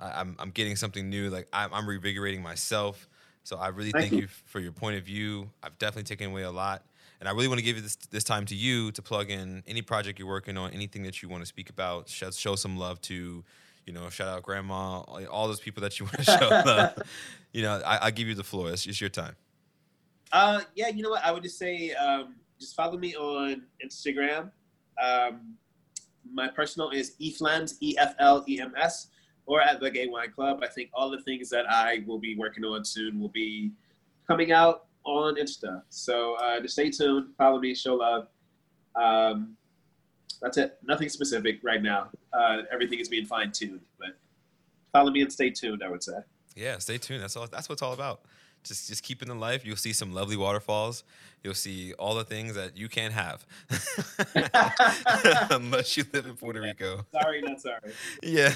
[0.00, 1.30] I, I'm I'm getting something new.
[1.30, 3.08] Like I'm, I'm revigorating myself.
[3.44, 4.28] So I really Thank thank, you.
[4.46, 5.50] for your point of view.
[5.62, 6.84] I've definitely taken away a lot.
[7.20, 9.62] And I really want to give you this this time to you to plug in
[9.66, 12.76] any project you're working on, anything that you want to speak about, show, show some
[12.76, 13.42] love to,
[13.86, 16.98] you know, shout out grandma, all, all those people that you want to show love.
[17.52, 18.70] You know, I, I give you the floor.
[18.70, 19.34] It's, it's your time.
[20.30, 21.24] Uh, yeah, you know what?
[21.24, 24.50] I would just say um, just follow me on Instagram.
[25.02, 25.56] Um,
[26.30, 29.08] my personal is eflems, E F L E M S,
[29.46, 30.60] or at the Gay Wine Club.
[30.62, 33.72] I think all the things that I will be working on soon will be
[34.26, 35.82] coming out on Insta.
[35.88, 38.28] So uh, just stay tuned, follow me, show love.
[38.94, 39.56] Um,
[40.42, 40.78] that's it.
[40.84, 42.10] Nothing specific right now.
[42.32, 44.10] Uh, everything is being fine tuned, but
[44.92, 45.82] follow me and stay tuned.
[45.82, 46.18] I would say.
[46.54, 47.22] Yeah, stay tuned.
[47.22, 47.46] That's all.
[47.46, 48.22] That's what it's all about.
[48.68, 49.64] Just just keeping the life.
[49.66, 51.04] You'll see some lovely waterfalls.
[51.42, 53.46] You'll see all the things that you can't have
[55.50, 57.06] unless you live in Puerto Rico.
[57.12, 57.92] Sorry, not sorry.
[58.22, 58.54] Yeah,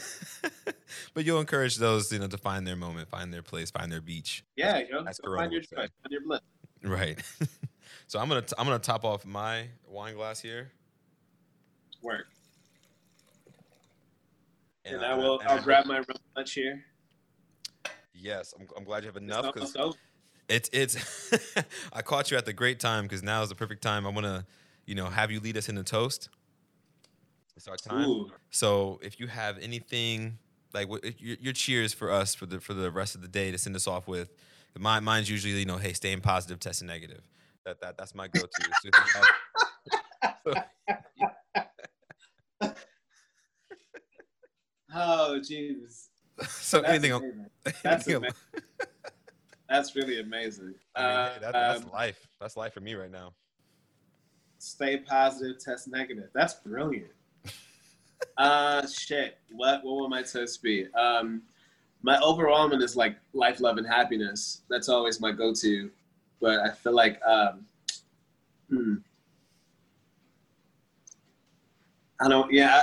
[1.15, 4.01] but you'll encourage those you know to find their moment, find their place, find their
[4.01, 4.45] beach.
[4.57, 6.41] Yeah, you know, That's find your joy, find your bliss.
[6.85, 7.19] Right.
[8.09, 10.73] so I'm gonna t- I'm gonna top off my wine glass here,
[12.03, 12.27] Work.
[14.85, 15.41] And, I- I will.
[15.47, 16.03] I'll I- grab my
[16.37, 16.85] lunch here.
[18.23, 19.77] Yes, I'm, I'm glad you have enough because.
[20.49, 21.33] It's it's.
[21.93, 24.07] I caught you at the great time because now is the perfect time.
[24.07, 24.45] I want to,
[24.87, 26.29] you know, have you lead us in a toast.
[27.57, 28.09] It's our time.
[28.09, 28.31] Ooh.
[28.51, 30.39] So if you have anything
[30.73, 33.59] like your, your cheers for us for the for the rest of the day to
[33.59, 34.33] send us off with,
[34.79, 37.29] mine mine's usually you know hey staying positive, testing negative.
[37.65, 38.71] That that that's my go-to.
[38.83, 38.91] So
[40.45, 40.67] have-
[44.95, 46.11] Oh, Jesus.
[46.49, 47.47] so That's anything, amazing.
[47.65, 48.37] That's anything amazing.
[49.69, 50.75] That's really amazing.
[50.95, 52.27] I mean, Uh, hey, that, that's um, life.
[52.41, 53.33] That's life for me right now.
[54.59, 56.29] stay positive, test negative.
[56.35, 57.11] That's brilliant.
[58.37, 59.39] uh, shit.
[59.51, 60.87] What what will my test be?
[60.95, 61.43] Um,
[62.03, 64.63] my overall one is like life, love, and happiness.
[64.69, 65.91] That's always my go-to.
[66.41, 67.65] But I feel like, um,
[68.69, 68.95] hmm.
[72.21, 72.53] I don't.
[72.53, 72.83] Yeah,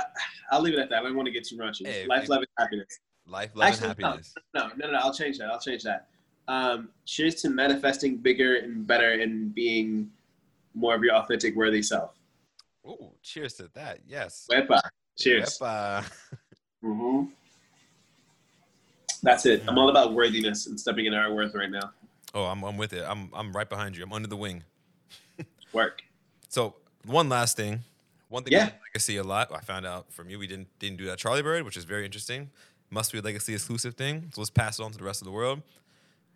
[0.56, 1.00] I'll leave it at that.
[1.00, 1.82] I don't want to get too much.
[1.84, 2.98] Hey, life, if- love, and happiness.
[3.30, 4.34] Life, love, Actually, and happiness.
[4.54, 4.98] No, no, no.
[4.98, 5.50] I'll change that.
[5.50, 6.08] I'll change that.
[6.48, 10.10] Um, cheers to manifesting bigger and better and being
[10.74, 12.10] more of your authentic, worthy self.
[12.86, 14.00] Ooh, cheers to that.
[14.08, 14.48] Yes.
[14.50, 14.80] Wepa.
[15.16, 15.58] Cheers.
[15.60, 16.04] Wepa.
[16.84, 17.30] mm-hmm.
[19.22, 19.62] That's it.
[19.68, 21.92] I'm all about worthiness and stepping in our worth right now.
[22.34, 23.04] Oh, I'm I'm with it.
[23.06, 24.02] I'm I'm right behind you.
[24.02, 24.64] I'm under the wing.
[25.72, 26.02] Work.
[26.48, 26.74] So
[27.04, 27.80] one last thing,
[28.28, 28.66] one thing Yeah.
[28.66, 28.72] yeah.
[28.88, 29.52] legacy a lot.
[29.54, 32.04] I found out from you we didn't didn't do that Charlie Bird, which is very
[32.04, 32.50] interesting.
[32.90, 34.30] Must be a legacy exclusive thing.
[34.34, 35.62] So let's pass it on to the rest of the world.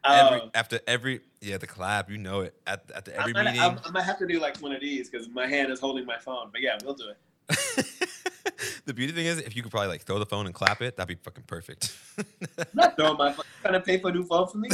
[0.05, 2.55] Every, Um, after every yeah the collab, you know it.
[2.67, 3.61] At I, every might, meeting.
[3.61, 6.05] I'm, I might have to do like one of these because my hand is holding
[6.05, 6.51] my phone.
[6.53, 8.09] But yeah, we'll do it.
[8.85, 10.97] the beauty thing is, if you could probably like throw the phone and clap it,
[10.97, 11.97] that'd be fucking perfect.
[12.75, 13.45] Not throwing my phone.
[13.63, 14.69] Trying to pay for a new phone for me?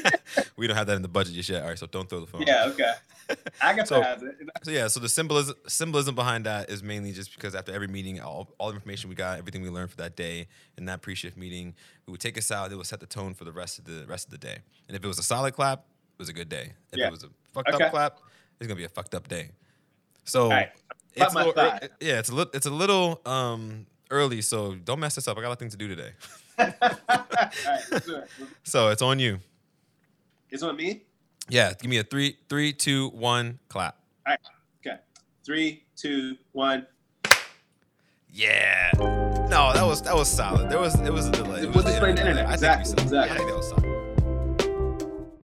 [0.56, 1.62] we don't have that in the budget just yet.
[1.62, 2.42] All right, so don't throw the phone.
[2.46, 2.92] yeah, okay.
[3.60, 4.18] I can So- it.
[4.64, 8.20] So yeah, so the symbolism symbolism behind that is mainly just because after every meeting,
[8.20, 11.36] all, all the information we got, everything we learned for that day in that pre-shift
[11.36, 11.74] meeting,
[12.06, 12.72] it would take us out.
[12.72, 14.58] It would set the tone for the rest of the rest of the day.
[14.88, 16.72] And if it was a solid clap, it was a good day.
[16.92, 17.06] If Yeah.
[17.06, 17.84] it was a fucked Okay.
[17.84, 18.18] up clap,
[18.58, 19.50] it's gonna be a fucked up day.
[20.24, 20.70] So right.
[21.14, 21.88] It's little, thigh.
[22.00, 24.42] yeah, it's a little it's a little um early.
[24.42, 25.36] So don't mess this up.
[25.36, 26.10] I got a lot of things to do today.
[26.60, 28.28] Right, it.
[28.64, 29.40] So it's on you.
[30.50, 31.02] It's on me.
[31.48, 33.96] Yeah, give me a three, three, two, one, clap.
[34.26, 34.40] All right.
[34.86, 34.98] Okay.
[35.44, 36.86] Three, two, one.
[38.32, 38.90] Yeah.
[38.98, 40.70] No, that was that was solid.
[40.70, 41.62] There was it was a delay.
[41.62, 42.46] It was just like the internet.
[42.46, 43.34] I think we Exactly, exactly.
[43.34, 43.99] I think that was solid.